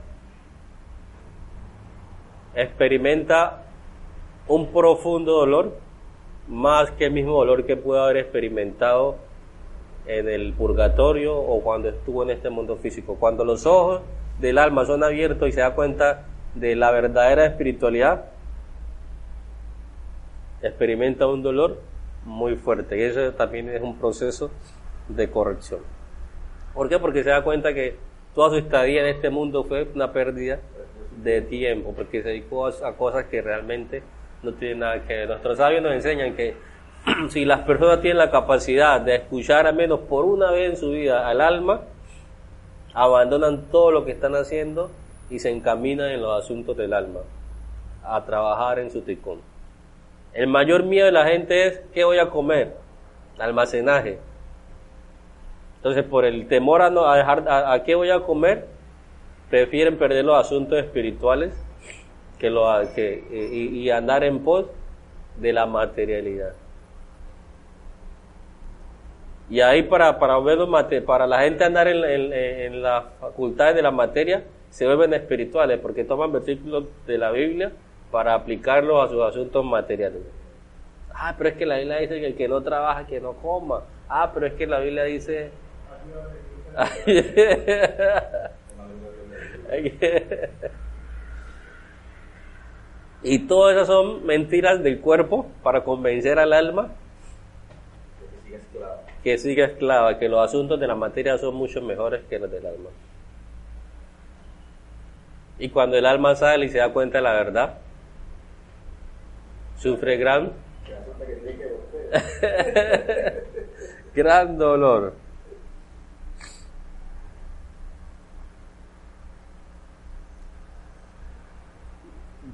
experimenta 2.54 3.64
un 4.46 4.72
profundo 4.72 5.32
dolor 5.32 5.76
más 6.48 6.90
que 6.92 7.04
el 7.04 7.12
mismo 7.12 7.34
dolor 7.34 7.66
que 7.66 7.76
pudo 7.76 8.02
haber 8.02 8.16
experimentado 8.16 9.16
en 10.08 10.28
el 10.28 10.54
purgatorio 10.54 11.36
o 11.36 11.60
cuando 11.62 11.90
estuvo 11.90 12.22
en 12.22 12.30
este 12.30 12.50
mundo 12.50 12.76
físico. 12.76 13.16
Cuando 13.20 13.44
los 13.44 13.66
ojos 13.66 14.00
del 14.40 14.58
alma 14.58 14.86
son 14.86 15.04
abiertos 15.04 15.48
y 15.48 15.52
se 15.52 15.60
da 15.60 15.74
cuenta 15.74 16.24
de 16.54 16.74
la 16.74 16.90
verdadera 16.90 17.44
espiritualidad, 17.44 18.24
experimenta 20.62 21.26
un 21.26 21.42
dolor 21.42 21.80
muy 22.24 22.56
fuerte 22.56 22.98
y 22.98 23.02
eso 23.02 23.32
también 23.34 23.68
es 23.68 23.82
un 23.82 23.98
proceso 23.98 24.50
de 25.08 25.30
corrección. 25.30 25.80
¿Por 26.74 26.88
qué? 26.88 26.98
Porque 26.98 27.22
se 27.22 27.30
da 27.30 27.42
cuenta 27.42 27.74
que 27.74 27.96
toda 28.34 28.50
su 28.50 28.56
estadía 28.56 29.02
en 29.02 29.08
este 29.08 29.30
mundo 29.30 29.64
fue 29.64 29.86
una 29.94 30.12
pérdida 30.12 30.58
de 31.22 31.42
tiempo, 31.42 31.92
porque 31.94 32.22
se 32.22 32.28
dedicó 32.28 32.66
a 32.66 32.96
cosas 32.96 33.26
que 33.26 33.42
realmente 33.42 34.02
no 34.42 34.54
tiene 34.54 34.76
nada 34.76 35.02
que 35.02 35.14
ver. 35.14 35.28
Nuestros 35.28 35.58
sabios 35.58 35.82
nos 35.82 35.92
enseñan 35.92 36.34
que 36.34 36.54
si 37.28 37.44
las 37.44 37.60
personas 37.60 38.00
tienen 38.00 38.18
la 38.18 38.30
capacidad 38.30 39.00
de 39.00 39.16
escuchar 39.16 39.66
al 39.66 39.74
menos 39.74 40.00
por 40.00 40.24
una 40.24 40.50
vez 40.50 40.70
en 40.70 40.76
su 40.76 40.90
vida 40.90 41.28
al 41.28 41.40
alma, 41.40 41.82
abandonan 42.94 43.70
todo 43.70 43.90
lo 43.90 44.04
que 44.04 44.12
están 44.12 44.34
haciendo 44.34 44.90
y 45.30 45.38
se 45.38 45.50
encaminan 45.50 46.10
en 46.10 46.22
los 46.22 46.42
asuntos 46.42 46.76
del 46.76 46.92
alma, 46.92 47.20
a 48.04 48.24
trabajar 48.24 48.78
en 48.78 48.90
su 48.90 49.02
ticón. 49.02 49.40
El 50.32 50.46
mayor 50.46 50.84
miedo 50.84 51.06
de 51.06 51.12
la 51.12 51.26
gente 51.26 51.66
es 51.66 51.80
¿qué 51.92 52.04
voy 52.04 52.18
a 52.18 52.30
comer? 52.30 52.74
Almacenaje. 53.38 54.18
Entonces, 55.76 56.04
por 56.04 56.24
el 56.24 56.48
temor 56.48 56.82
a, 56.82 56.90
no, 56.90 57.08
a 57.08 57.16
dejar 57.16 57.44
a, 57.48 57.82
qué 57.84 57.94
voy 57.94 58.10
a 58.10 58.20
comer, 58.20 58.66
prefieren 59.48 59.96
perder 59.96 60.24
los 60.24 60.38
asuntos 60.38 60.78
espirituales 60.78 61.52
que 62.38 62.50
lo, 62.50 62.66
que, 62.94 63.24
y, 63.30 63.88
andar 63.90 64.24
en 64.24 64.40
pos 64.40 64.66
de 65.36 65.52
la 65.52 65.66
materialidad. 65.66 66.52
Y 69.50 69.60
ahí 69.60 69.82
para, 69.82 70.18
para, 70.18 70.38
ver 70.40 70.58
para 71.06 71.26
la 71.26 71.40
gente 71.40 71.64
andar 71.64 71.88
en, 71.88 72.04
en, 72.04 72.82
las 72.82 73.04
facultades 73.18 73.74
de 73.74 73.80
la 73.82 73.90
materia, 73.90 74.44
se 74.68 74.84
vuelven 74.84 75.14
espirituales 75.14 75.80
porque 75.80 76.04
toman 76.04 76.32
versículos 76.32 76.84
de 77.06 77.16
la 77.16 77.30
Biblia 77.30 77.72
para 78.10 78.34
aplicarlo 78.34 79.00
a 79.00 79.08
sus 79.08 79.22
asuntos 79.22 79.64
materiales. 79.64 80.20
Ah, 81.14 81.34
pero 81.36 81.50
es 81.50 81.56
que 81.56 81.64
la 81.64 81.78
Biblia 81.78 81.96
dice 81.98 82.20
que 82.20 82.26
el 82.26 82.36
que 82.36 82.46
no 82.46 82.62
trabaja, 82.62 83.06
que 83.06 83.20
no 83.20 83.32
coma. 83.34 83.84
Ah, 84.08 84.30
pero 84.32 84.46
es 84.46 84.52
que 84.54 84.66
la 84.66 84.80
Biblia 84.80 85.04
dice... 85.04 85.50
y 93.22 93.46
todas 93.46 93.74
esas 93.74 93.86
son 93.88 94.26
mentiras 94.26 94.82
del 94.82 95.00
cuerpo 95.00 95.46
para 95.62 95.82
convencer 95.82 96.38
al 96.38 96.52
alma 96.52 96.92
que 99.22 99.38
siga 99.38 99.66
esclava, 99.66 100.18
que 100.18 100.28
los 100.28 100.44
asuntos 100.44 100.78
de 100.78 100.86
la 100.86 100.94
materia 100.94 101.38
son 101.38 101.54
mucho 101.54 101.82
mejores 101.82 102.22
que 102.28 102.38
los 102.38 102.50
del 102.50 102.66
alma. 102.66 102.90
Y 105.58 105.70
cuando 105.70 105.96
el 105.96 106.06
alma 106.06 106.36
sale 106.36 106.66
y 106.66 106.68
se 106.68 106.78
da 106.78 106.92
cuenta 106.92 107.18
de 107.18 107.22
la 107.22 107.32
verdad, 107.32 107.78
sufre 109.78 110.16
gran, 110.16 110.52
gran 114.14 114.56
dolor. 114.56 115.14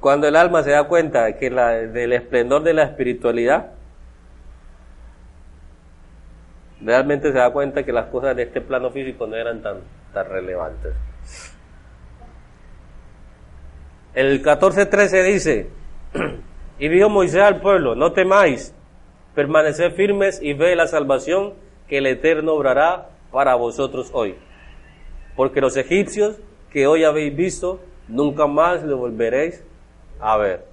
Cuando 0.01 0.29
el 0.29 0.37
alma 0.37 0.63
se 0.63 0.71
da 0.71 0.85
cuenta 0.85 1.37
que 1.37 1.51
la, 1.51 1.71
del 1.71 2.13
esplendor 2.13 2.63
de 2.63 2.75
la 2.75 2.85
espiritualidad, 2.85 3.74
realmente 6.85 7.33
se 7.33 7.39
da 7.39 7.51
cuenta 7.51 7.83
que 7.83 7.93
las 7.93 8.07
cosas 8.07 8.37
de 8.37 8.43
este 8.45 8.61
plano 8.61 8.91
físico 8.91 9.27
no 9.27 9.37
eran 9.37 9.63
tan, 9.63 9.79
tan 10.13 10.29
relevantes. 10.29 10.95
El 14.15 14.43
14.13 14.43 15.25
dice, 15.25 15.71
y 16.79 16.89
dijo 16.89 17.09
Moisés 17.09 17.43
al 17.43 17.61
pueblo, 17.61 17.95
no 17.95 18.13
temáis, 18.13 18.75
permaneced 19.35 19.93
firmes 19.93 20.41
y 20.41 20.53
ve 20.53 20.77
la 20.77 20.87
salvación 20.87 21.55
que 21.89 21.99
el 21.99 22.07
Eterno 22.07 22.53
obrará 22.53 23.09
para 23.33 23.55
vosotros 23.57 24.11
hoy. 24.13 24.37
Porque 25.35 25.61
los 25.61 25.77
egipcios 25.77 26.39
que 26.71 26.87
hoy 26.87 27.05
habéis 27.05 27.35
visto, 27.35 27.81
nunca 28.09 28.47
más 28.47 28.85
lo 28.85 28.99
volveréis 28.99 29.65
a 30.21 30.37
ver. 30.37 30.65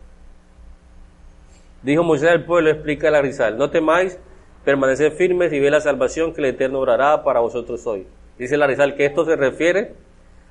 Dijo 1.82 2.04
Moisés 2.04 2.30
al 2.30 2.46
pueblo, 2.46 2.70
explica 2.70 3.10
la 3.10 3.22
Rizal, 3.22 3.58
no 3.58 3.72
temáis, 3.72 4.20
permaneced 4.64 5.14
firmes 5.14 5.52
y 5.54 5.60
ve 5.60 5.72
la 5.72 5.82
salvación 5.82 6.34
que 6.34 6.42
el 6.42 6.48
Eterno 6.48 6.80
obrará 6.80 7.24
para 7.24 7.40
vosotros 7.40 7.86
hoy. 7.88 8.06
Dice 8.38 8.58
Rizal 8.58 8.96
que 8.96 9.06
esto 9.06 9.26
se 9.26 9.36
refiere 9.36 9.94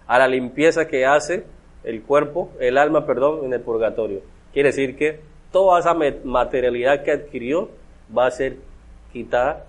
a 0.06 0.18
la 0.18 0.28
limpieza 0.28 0.86
que 0.86 1.06
hace 1.06 1.44
el 1.84 2.02
cuerpo, 2.02 2.50
el 2.60 2.78
alma, 2.78 3.06
perdón, 3.06 3.44
en 3.44 3.52
el 3.52 3.60
purgatorio. 3.60 4.20
Quiere 4.52 4.68
decir 4.68 4.96
que 4.96 5.20
toda 5.52 5.80
esa 5.80 5.94
materialidad 5.94 7.02
que 7.02 7.12
adquirió 7.12 7.70
va 8.16 8.26
a 8.26 8.30
ser 8.30 8.56
quitada 9.12 9.66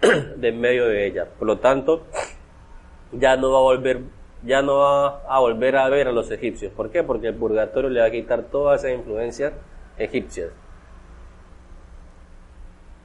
de 0.36 0.48
en 0.48 0.60
medio 0.60 0.86
de 0.86 1.06
ella. 1.06 1.26
Por 1.38 1.46
lo 1.46 1.58
tanto, 1.58 2.02
ya 3.12 3.36
no 3.36 3.52
va 3.52 3.58
a 3.58 3.62
volver, 3.62 4.00
ya 4.44 4.62
no 4.62 4.78
va 4.78 5.22
a 5.28 5.40
volver 5.40 5.76
a 5.76 5.88
ver 5.88 6.08
a 6.08 6.12
los 6.12 6.30
egipcios. 6.30 6.72
¿Por 6.72 6.90
qué? 6.90 7.02
Porque 7.02 7.28
el 7.28 7.34
purgatorio 7.34 7.90
le 7.90 8.00
va 8.00 8.06
a 8.06 8.10
quitar 8.10 8.44
todas 8.44 8.84
esas 8.84 8.98
influencias 8.98 9.52
egipcias. 9.98 10.50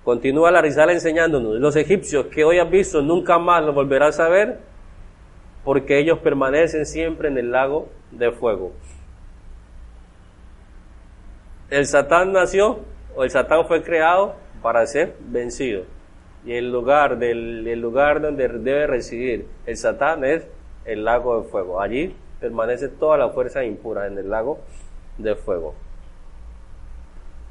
Continúa 0.06 0.52
la 0.52 0.62
Rizal 0.62 0.92
enseñándonos, 0.92 1.56
los 1.56 1.76
egipcios 1.76 2.28
que 2.28 2.44
hoy 2.44 2.60
has 2.60 2.70
visto 2.70 3.02
nunca 3.02 3.40
más 3.40 3.64
los 3.64 3.74
volverás 3.74 4.20
a 4.20 4.30
ver 4.30 4.60
porque 5.64 5.98
ellos 5.98 6.20
permanecen 6.20 6.86
siempre 6.86 7.28
en 7.28 7.40
el 7.40 7.52
lago 7.52 7.90
de 8.12 8.32
fuego. 8.32 8.72
El 11.72 11.88
Satán 11.88 12.34
nació, 12.34 12.82
o 13.16 13.24
el 13.24 13.32
Satán 13.32 13.66
fue 13.66 13.82
creado 13.82 14.36
para 14.62 14.86
ser 14.86 15.16
vencido. 15.20 15.86
Y 16.46 16.54
el 16.54 16.72
lugar, 16.72 17.18
del, 17.18 17.68
el 17.68 17.82
lugar 17.82 18.22
donde 18.22 18.48
debe 18.48 18.86
residir 18.86 19.48
el 19.66 19.76
Satán 19.76 20.24
es 20.24 20.48
el 20.86 21.04
lago 21.04 21.42
de 21.42 21.50
fuego. 21.50 21.82
Allí 21.82 22.16
permanece 22.40 22.90
toda 22.90 23.18
la 23.18 23.30
fuerza 23.30 23.64
impura 23.64 24.06
en 24.06 24.20
el 24.20 24.30
lago 24.30 24.60
de 25.18 25.34
fuego. 25.34 25.74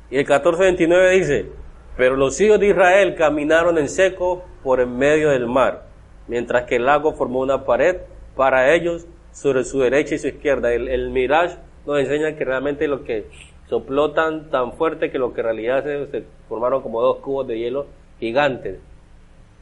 Y 0.08 0.18
el 0.18 0.22
1429 0.22 1.10
dice, 1.10 1.63
pero 1.96 2.16
los 2.16 2.40
hijos 2.40 2.58
de 2.60 2.68
Israel 2.68 3.14
caminaron 3.14 3.78
en 3.78 3.88
seco 3.88 4.44
por 4.62 4.80
en 4.80 4.96
medio 4.96 5.30
del 5.30 5.46
mar, 5.46 5.84
mientras 6.26 6.64
que 6.64 6.76
el 6.76 6.86
lago 6.86 7.12
formó 7.12 7.40
una 7.40 7.64
pared 7.64 7.98
para 8.36 8.74
ellos 8.74 9.06
sobre 9.32 9.64
su 9.64 9.80
derecha 9.80 10.14
y 10.14 10.18
su 10.18 10.28
izquierda. 10.28 10.72
El, 10.72 10.88
el 10.88 11.10
Mirage 11.10 11.56
nos 11.86 12.00
enseña 12.00 12.36
que 12.36 12.44
realmente 12.44 12.88
lo 12.88 13.04
que 13.04 13.26
sopló 13.68 14.12
tan, 14.12 14.50
tan 14.50 14.72
fuerte 14.72 15.10
que 15.10 15.18
lo 15.18 15.32
que 15.32 15.40
en 15.40 15.46
realidad 15.46 15.84
se, 15.84 16.24
formaron 16.48 16.82
como 16.82 17.00
dos 17.00 17.18
cubos 17.18 17.46
de 17.46 17.58
hielo 17.58 17.86
gigantes, 18.18 18.78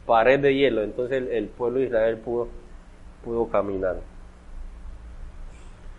pared 0.07 0.41
de 0.41 0.55
hielo. 0.55 0.83
Entonces 0.83 1.23
el, 1.31 1.49
pueblo 1.49 1.81
de 1.81 1.87
Israel 1.87 2.19
pudo, 2.19 2.49
pudo 3.25 3.49
caminar. 3.49 3.97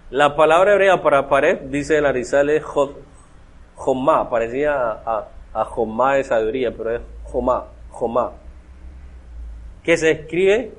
La 0.09 0.35
palabra 0.35 0.73
hebrea 0.73 1.01
para 1.01 1.27
pared, 1.27 1.59
dice 1.61 1.97
el 1.97 2.05
Arizal, 2.05 2.49
es 2.49 2.63
Jomá, 3.75 4.29
parecía 4.29 4.75
a, 4.75 5.17
a 5.17 5.27
Jomá 5.53 6.15
de 6.15 6.23
sabiduría, 6.23 6.71
pero 6.75 6.95
es 6.95 7.01
Jomá, 7.25 7.65
Jomá, 7.89 8.31
que 9.83 9.97
se 9.97 10.11
escribe 10.11 10.71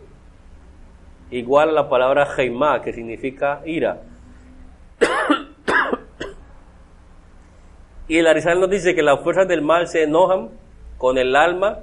igual 1.31 1.71
a 1.71 1.73
la 1.73 1.89
palabra 1.89 2.27
Jaimá, 2.27 2.83
que 2.83 2.93
significa 2.93 3.61
ira. 3.65 4.03
y 8.09 8.19
el 8.19 8.27
Arizal 8.27 8.61
nos 8.61 8.71
dice 8.71 8.95
que 8.95 9.03
las 9.03 9.21
fuerzas 9.21 9.47
del 9.47 9.63
mal 9.63 9.87
se 9.87 10.03
enojan 10.03 10.51
con 10.99 11.19
el 11.19 11.37
alma 11.37 11.79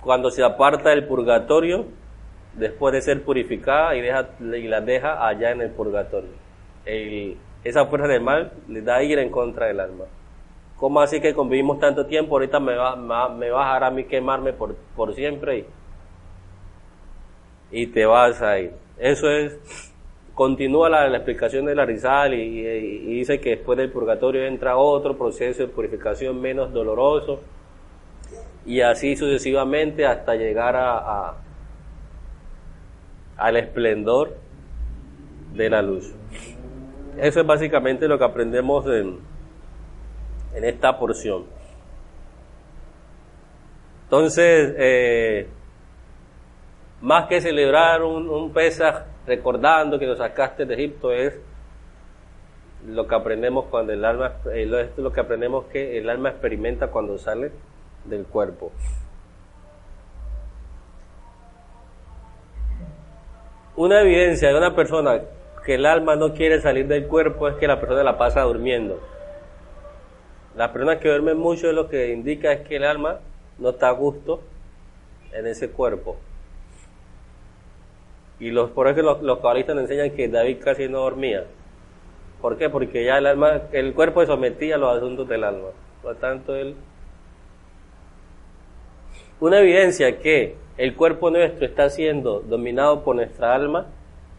cuando 0.00 0.30
se 0.30 0.42
aparta 0.42 0.90
del 0.90 1.06
purgatorio 1.06 1.86
después 2.54 2.92
de 2.92 3.02
ser 3.02 3.22
purificada 3.22 3.94
y, 3.94 4.68
las 4.68 4.86
deja 4.86 5.26
allá 5.26 5.52
en 5.52 5.60
el 5.60 5.70
purgatorio. 5.70 6.30
esa 6.84 7.86
fuerza 7.86 8.08
del 8.08 8.22
mal 8.22 8.52
le 8.68 8.82
da 8.82 9.02
ira 9.02 9.22
en 9.22 9.30
contra 9.30 9.66
del 9.66 9.80
alma. 9.80 10.04
¿Cómo 10.80 11.02
así 11.02 11.20
que 11.20 11.34
convivimos 11.34 11.78
tanto 11.78 12.06
tiempo? 12.06 12.36
Ahorita 12.36 12.58
me 12.58 12.74
va, 12.74 12.96
me 12.96 13.50
va 13.50 13.62
a 13.62 13.66
dejar 13.66 13.84
a 13.84 13.90
mí 13.90 14.04
quemarme 14.04 14.54
por, 14.54 14.74
por 14.96 15.14
siempre 15.14 15.66
y 17.70 17.86
te 17.88 18.06
vas 18.06 18.40
a 18.40 18.58
ir. 18.58 18.72
Eso 18.98 19.30
es, 19.30 19.58
continúa 20.34 20.88
la, 20.88 21.14
explicación 21.14 21.66
de 21.66 21.74
la 21.74 21.84
Rizal 21.84 22.32
y, 22.32 22.62
dice 23.14 23.40
que 23.40 23.50
después 23.50 23.76
del 23.76 23.90
purgatorio 23.90 24.46
entra 24.46 24.78
otro 24.78 25.18
proceso 25.18 25.62
de 25.62 25.68
purificación 25.68 26.40
menos 26.40 26.72
doloroso 26.72 27.40
y 28.64 28.80
así 28.80 29.16
sucesivamente 29.16 30.06
hasta 30.06 30.34
llegar 30.34 30.76
a, 30.76 31.34
al 33.36 33.56
esplendor 33.58 34.34
de 35.54 35.68
la 35.68 35.82
luz. 35.82 36.14
Eso 37.18 37.40
es 37.40 37.46
básicamente 37.46 38.08
lo 38.08 38.18
que 38.18 38.24
aprendemos 38.24 38.86
en, 38.86 39.18
en 40.54 40.64
esta 40.64 40.98
porción. 40.98 41.44
Entonces, 44.04 44.74
eh, 44.78 45.48
más 47.00 47.28
que 47.28 47.40
celebrar 47.40 48.02
un, 48.02 48.28
un 48.28 48.52
Pesaj 48.52 49.04
recordando 49.26 49.98
que 49.98 50.06
nos 50.06 50.18
sacaste 50.18 50.64
de 50.64 50.74
Egipto 50.74 51.12
es 51.12 51.38
lo 52.86 53.06
que 53.06 53.14
aprendemos 53.14 53.66
cuando 53.66 53.92
el 53.92 54.04
alma, 54.04 54.32
eh, 54.52 54.90
es 54.94 54.98
lo 54.98 55.12
que 55.12 55.20
aprendemos 55.20 55.66
que 55.66 55.98
el 55.98 56.08
alma 56.08 56.30
experimenta 56.30 56.88
cuando 56.88 57.18
sale 57.18 57.52
del 58.04 58.24
cuerpo. 58.24 58.72
Una 63.76 64.00
evidencia 64.00 64.48
de 64.48 64.56
una 64.56 64.74
persona 64.74 65.20
que 65.64 65.74
el 65.74 65.86
alma 65.86 66.16
no 66.16 66.32
quiere 66.32 66.60
salir 66.60 66.86
del 66.86 67.06
cuerpo 67.06 67.48
es 67.48 67.56
que 67.56 67.66
la 67.66 67.78
persona 67.78 68.02
la 68.02 68.18
pasa 68.18 68.42
durmiendo. 68.42 68.98
Las 70.60 70.72
personas 70.72 70.98
que 70.98 71.08
duermen 71.08 71.38
mucho 71.38 71.72
lo 71.72 71.88
que 71.88 72.12
indica 72.12 72.52
es 72.52 72.68
que 72.68 72.76
el 72.76 72.84
alma 72.84 73.20
no 73.56 73.70
está 73.70 73.88
a 73.88 73.92
gusto 73.92 74.42
en 75.32 75.46
ese 75.46 75.70
cuerpo. 75.70 76.18
Y 78.38 78.50
los, 78.50 78.68
por 78.68 78.86
eso 78.86 79.00
los, 79.00 79.22
los 79.22 79.38
cabalistas 79.38 79.74
nos 79.74 79.84
enseñan 79.84 80.10
que 80.10 80.28
David 80.28 80.58
casi 80.62 80.86
no 80.86 80.98
dormía. 80.98 81.46
¿Por 82.42 82.58
qué? 82.58 82.68
Porque 82.68 83.06
ya 83.06 83.16
el 83.16 83.26
alma, 83.26 83.62
el 83.72 83.94
cuerpo 83.94 84.20
se 84.20 84.26
sometía 84.26 84.74
a 84.74 84.78
los 84.78 84.98
asuntos 84.98 85.26
del 85.26 85.44
alma. 85.44 85.68
Por 86.02 86.12
lo 86.12 86.18
tanto, 86.18 86.54
él. 86.54 86.74
Una 89.40 89.60
evidencia 89.60 90.18
que 90.18 90.56
el 90.76 90.94
cuerpo 90.94 91.30
nuestro 91.30 91.64
está 91.64 91.88
siendo 91.88 92.40
dominado 92.40 93.02
por 93.02 93.16
nuestra 93.16 93.54
alma, 93.54 93.86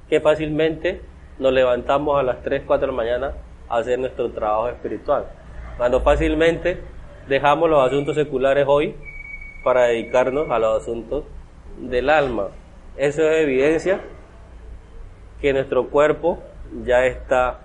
que 0.08 0.22
fácilmente 0.22 1.02
nos 1.40 1.52
levantamos 1.52 2.20
a 2.20 2.22
las 2.22 2.44
3, 2.44 2.62
4 2.68 2.86
de 2.86 2.94
la 2.94 2.96
mañana 2.96 3.34
a 3.68 3.78
hacer 3.78 3.98
nuestro 3.98 4.30
trabajo 4.30 4.70
espiritual. 4.70 5.41
Cuando 5.82 6.02
fácilmente 6.02 6.80
dejamos 7.28 7.68
los 7.68 7.84
asuntos 7.84 8.14
seculares 8.14 8.66
hoy 8.68 8.96
para 9.64 9.86
dedicarnos 9.86 10.52
a 10.52 10.60
los 10.60 10.80
asuntos 10.80 11.24
del 11.80 12.12
alma. 12.12 12.50
Eso 12.98 13.24
es 13.28 13.42
evidencia 13.42 14.00
que 15.42 15.54
nuestro 15.54 15.88
cuerpo 15.90 16.38
ya 16.86 17.08
está 17.08 17.62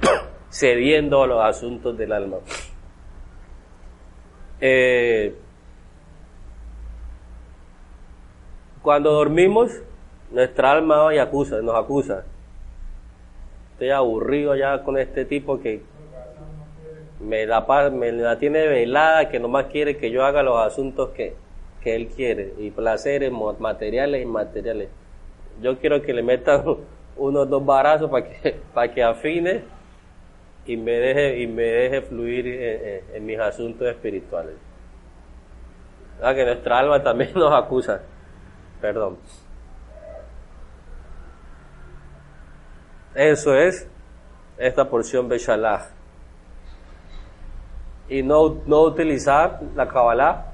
cediendo 0.50 1.22
a 1.22 1.28
los 1.28 1.40
asuntos 1.40 1.96
del 1.96 2.10
alma. 2.10 2.38
Eh, 4.60 5.36
cuando 8.82 9.12
dormimos, 9.12 9.70
nuestra 10.32 10.72
alma 10.72 11.04
hoy 11.04 11.18
acusa, 11.18 11.62
nos 11.62 11.76
acusa. 11.76 12.24
Estoy 13.74 13.90
aburrido 13.90 14.56
ya 14.56 14.82
con 14.82 14.98
este 14.98 15.24
tipo 15.24 15.60
que 15.60 15.91
me 17.22 17.46
la, 17.46 17.64
me 17.90 18.12
la 18.12 18.38
tiene 18.38 18.66
velada, 18.66 19.28
que 19.28 19.38
nomás 19.38 19.66
quiere 19.66 19.96
que 19.96 20.10
yo 20.10 20.24
haga 20.24 20.42
los 20.42 20.58
asuntos 20.58 21.10
que, 21.10 21.34
que 21.80 21.94
él 21.94 22.08
quiere, 22.08 22.54
y 22.58 22.70
placeres 22.70 23.32
materiales 23.58 24.20
e 24.20 24.22
inmateriales. 24.22 24.88
Yo 25.60 25.78
quiero 25.78 26.02
que 26.02 26.12
le 26.12 26.22
metan 26.22 26.64
unos 27.16 27.48
dos 27.48 27.64
barazos 27.64 28.10
para 28.10 28.28
que, 28.28 28.52
para 28.74 28.92
que 28.92 29.02
afine 29.02 29.62
y 30.66 30.76
me 30.76 30.92
deje, 30.92 31.40
y 31.40 31.46
me 31.46 31.62
deje 31.62 32.02
fluir 32.02 32.46
en, 33.14 33.26
mis 33.26 33.38
asuntos 33.38 33.86
espirituales. 33.88 34.54
Ah, 36.20 36.34
que 36.34 36.44
nuestra 36.44 36.78
alma 36.78 37.02
también 37.02 37.32
nos 37.34 37.52
acusa. 37.52 38.02
Perdón. 38.80 39.18
Eso 43.14 43.54
es 43.54 43.88
esta 44.56 44.88
porción 44.88 45.28
Beshalah. 45.28 46.01
Y 48.12 48.22
no, 48.22 48.58
no 48.66 48.82
utilizar 48.82 49.60
la 49.74 49.88
Kabbalah 49.88 50.52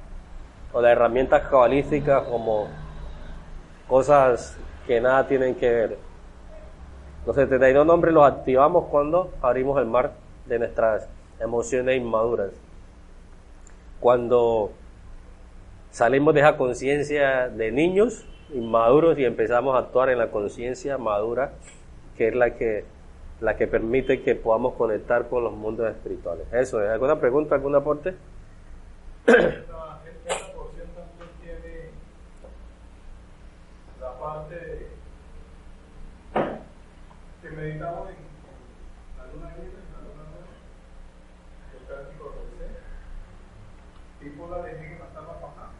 o 0.71 0.81
las 0.81 0.93
herramientas 0.93 1.45
cabalísticas 1.49 2.23
como 2.23 2.69
cosas 3.85 4.57
que 4.87 5.01
nada 5.01 5.27
tienen 5.27 5.55
que 5.55 5.69
ver. 5.69 5.97
Los 7.25 7.35
72 7.35 7.85
nombres 7.85 8.13
los 8.13 8.25
activamos 8.25 8.85
cuando 8.85 9.33
abrimos 9.41 9.77
el 9.77 9.87
mar 9.87 10.13
de 10.45 10.57
nuestras 10.57 11.09
emociones 11.37 11.97
inmaduras. 11.97 12.51
Cuando 13.99 14.71
salimos 15.91 16.33
de 16.33 16.39
esa 16.39 16.55
conciencia 16.55 17.49
de 17.49 17.73
niños 17.73 18.25
inmaduros 18.53 19.19
y 19.19 19.25
empezamos 19.25 19.75
a 19.75 19.79
actuar 19.79 20.07
en 20.07 20.19
la 20.19 20.31
conciencia 20.31 20.97
madura, 20.97 21.51
que 22.15 22.29
es 22.29 22.35
la 22.35 22.55
que, 22.55 22.85
la 23.41 23.55
que 23.55 23.67
permite 23.67 24.21
que 24.21 24.35
podamos 24.35 24.73
conectar 24.75 25.29
con 25.29 25.43
los 25.43 25.53
mundos 25.53 25.89
espirituales. 25.89 26.45
Eso 26.51 26.83
es. 26.83 26.89
¿Alguna 26.89 27.19
pregunta, 27.19 27.55
algún 27.55 27.75
aporte? 27.75 28.15
meditamos 37.59 38.07
en, 38.07 38.15
la 39.19 39.27
luna 39.33 39.51
llena, 39.59 39.79
en 39.83 39.91
la 39.91 39.99
luna 39.99 40.23
nueva, 40.31 40.47
el 41.75 41.83
cántico 41.91 42.31
de 42.55 42.71
tipo 44.23 44.47
la 44.47 44.63
de 44.63 44.71
que 44.79 44.95
mataba 44.95 45.41
papá, 45.41 45.75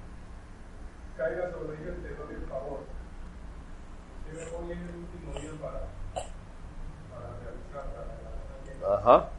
caiga 1.16 1.52
sobre 1.52 1.80
ella 1.80 1.96
el 1.96 2.04
terror 2.04 2.28
y 2.32 2.36
el 2.36 2.48
favor. 2.52 2.84
hoy 4.28 4.72
es 4.72 4.78
el 4.78 4.96
último 5.08 5.32
día 5.40 5.56
para 5.56 5.88
realizar 7.40 7.86
la, 7.96 8.12
luna 8.12 8.60
llena. 8.68 8.79
Ajá. 8.90 9.30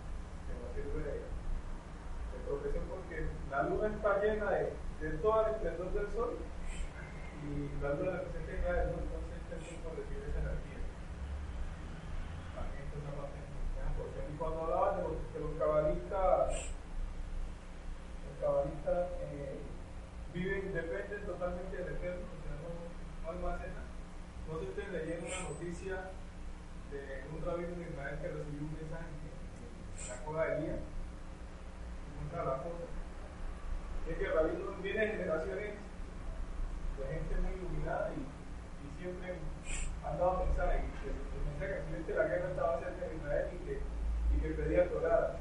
Porque 2.49 3.27
la 3.51 3.63
luna 3.65 3.89
está 3.89 4.23
llena 4.23 4.51
de, 4.51 4.73
de 5.01 5.11
todo 5.19 5.45
el 5.45 5.55
esplendor 5.55 5.93
del 5.93 6.13
sol 6.13 6.39
y 7.43 7.83
la 7.83 7.95
luna 7.95 8.11
representa 8.13 8.83
el 8.83 8.91
sol, 8.91 9.03
entonces 9.03 9.43
el 9.51 9.59
tiempo 9.67 9.91
recibe 9.97 10.31
esa 10.31 10.39
energía. 10.39 10.79
cuando 14.39 14.63
hablaban 14.63 14.97
de 14.97 15.03
los, 15.03 15.35
de 15.35 15.41
los 15.41 15.53
cabalistas, 15.59 16.73
los 18.25 18.35
cabalistas 18.41 19.09
eh, 19.21 19.59
viven, 20.33 20.73
dependen 20.73 21.27
totalmente 21.27 21.77
del 21.77 21.97
Eterno, 21.97 22.25
o 22.25 22.41
sea, 22.41 22.55
no, 22.63 22.71
no 23.23 23.31
almacenan. 23.31 23.85
No 24.49 24.59
sé 24.59 24.65
si 24.65 24.71
ustedes 24.71 24.93
leyeron 24.93 25.27
una 25.27 25.43
noticia 25.51 26.11
de 26.91 27.23
un 27.31 27.45
rabino 27.45 27.77
de 27.77 27.91
Israel 27.91 28.19
que 28.21 28.29
recibió 28.29 28.67
un 28.67 28.75
mensaje 28.75 29.07
en 29.13 29.20
la 30.11 30.25
cola 30.25 30.45
de 30.45 30.57
Elías, 30.59 30.81
muestra 32.19 32.45
la 32.45 32.57
cosa. 32.63 32.85
Es 34.09 34.17
que 34.19 34.25
el 34.25 34.35
rabino 34.35 34.83
viene 34.83 35.01
de 35.01 35.13
generaciones 35.13 35.75
de 36.99 37.07
gente 37.15 37.35
muy 37.41 37.53
iluminada 37.55 38.11
y, 38.15 38.41
siempre 39.01 39.33
han 40.05 40.19
dado 40.19 40.45
mensajes. 40.45 40.83
El, 41.05 41.17
el 41.65 41.85
mensaje 41.89 42.05
que 42.07 42.15
la 42.15 42.25
guerra 42.25 42.51
estaba 42.51 42.81
cerca 42.81 43.07
de 43.07 43.17
Israel 43.17 43.47
y 43.55 43.65
que 43.65 43.81
y 44.37 44.41
que 44.41 44.49
pedía 44.51 44.89
Torah. 44.89 45.37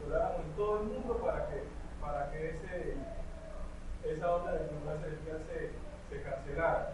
en 0.00 0.52
todo 0.56 0.80
el 0.80 0.86
mundo 0.86 1.16
para 1.18 1.46
que, 1.48 1.62
para 2.00 2.30
que 2.30 2.50
ese, 2.50 2.96
esa 4.04 4.34
onda 4.34 4.52
de 4.52 4.68
celestial 4.68 5.42
se, 5.48 6.14
se 6.14 6.22
cancelara. 6.22 6.92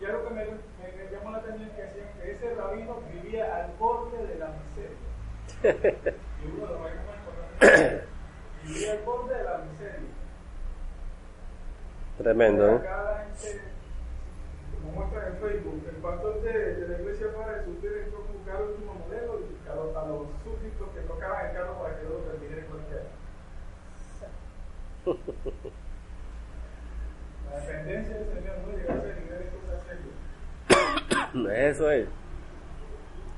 Y 0.00 0.04
algo 0.04 0.28
que 0.28 0.34
me, 0.34 0.44
me, 0.44 1.10
llamó 1.10 1.30
la 1.30 1.38
atención 1.38 1.68
es 1.68 1.74
que 1.74 1.82
decían 1.82 2.08
que 2.20 2.32
ese 2.32 2.54
rabino 2.54 3.00
vivía 3.12 3.56
al 3.56 3.72
borde 3.78 4.26
de 4.26 4.38
la 4.38 4.48
miseria. 4.48 4.96
y 6.42 6.46
uno 6.46 6.66
de 6.66 6.72
los 6.72 6.80
vivía 8.64 8.92
al 8.92 8.98
borde 9.04 9.36
de 9.36 9.44
la 9.44 9.58
miseria. 9.58 10.08
Tremendo, 12.18 12.68
¿eh? 12.68 12.80
Cada 12.82 13.24
gente, 13.24 13.60
como 14.80 14.92
muestra 14.92 15.28
en 15.28 15.36
Facebook, 15.38 15.82
el 15.88 15.96
pastor 15.96 16.42
de, 16.42 16.74
de 16.76 16.88
la 16.88 16.98
iglesia 17.00 17.26
para 17.36 17.64
sus 17.64 17.74
entró 17.76 18.20
con 18.26 18.36
un 18.36 18.44
carro 18.44 18.66
último 18.66 18.94
modelo 18.94 19.40
y 19.40 19.68
a 19.68 19.74
los, 19.74 19.96
a 19.96 20.06
los 20.06 20.26
súbditos 20.44 20.88
que 20.94 21.00
tocaban 21.00 21.46
el 21.46 21.52
carro 21.56 21.82
para 21.82 21.96
que 21.98 22.04
luego 22.04 22.18
termine 22.22 22.58
en 22.58 22.66
cualquiera. 22.66 23.04
La 27.50 27.58
dependencia 27.60 28.14
del 28.16 28.28
Señor 28.28 28.56
no 28.66 28.72
llega 28.76 28.94
a 28.94 28.96
ese 28.98 29.20
nivel 29.20 29.38
de 29.38 29.46
cosas 29.50 29.82
serias. 29.86 30.14
Eso 31.74 31.90
es. 31.90 32.08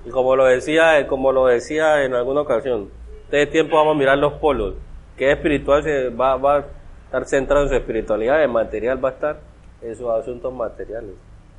Y 0.05 0.11
como 0.11 0.37
lo 0.37 0.45
decía, 0.45 1.07
como 1.07 1.33
lo 1.33 1.47
decía 1.47 2.05
en 2.05 2.15
alguna 2.15 2.43
ocasión, 2.43 2.91
este 3.35 3.53
tiempo 3.53 3.77
vamos 3.77 3.97
a 3.97 3.99
mirar 3.99 4.19
los 4.19 4.35
polos. 4.35 4.75
Que 5.17 5.33
espiritual 5.33 5.83
se 5.83 6.09
va, 6.11 6.37
va 6.37 6.57
a 6.57 6.65
estar 7.07 7.25
centrado 7.27 7.65
en 7.65 7.69
su 7.69 7.75
espiritualidad, 7.75 8.43
el 8.43 8.51
material 8.51 9.05
va 9.05 9.11
a 9.11 9.13
estar 9.13 9.41
en 9.83 9.97
sus 9.97 10.09
asuntos 10.09 10.53
materiales. 10.53 11.15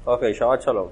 Ok, 0.06 0.24
Shabbat 0.24 0.62
Shalom. 0.62 0.90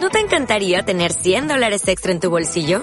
¿No 0.00 0.10
te 0.10 0.18
encantaría 0.18 0.82
tener 0.82 1.12
100 1.12 1.46
dólares 1.46 1.86
extra 1.86 2.10
en 2.10 2.18
tu 2.18 2.28
bolsillo? 2.28 2.82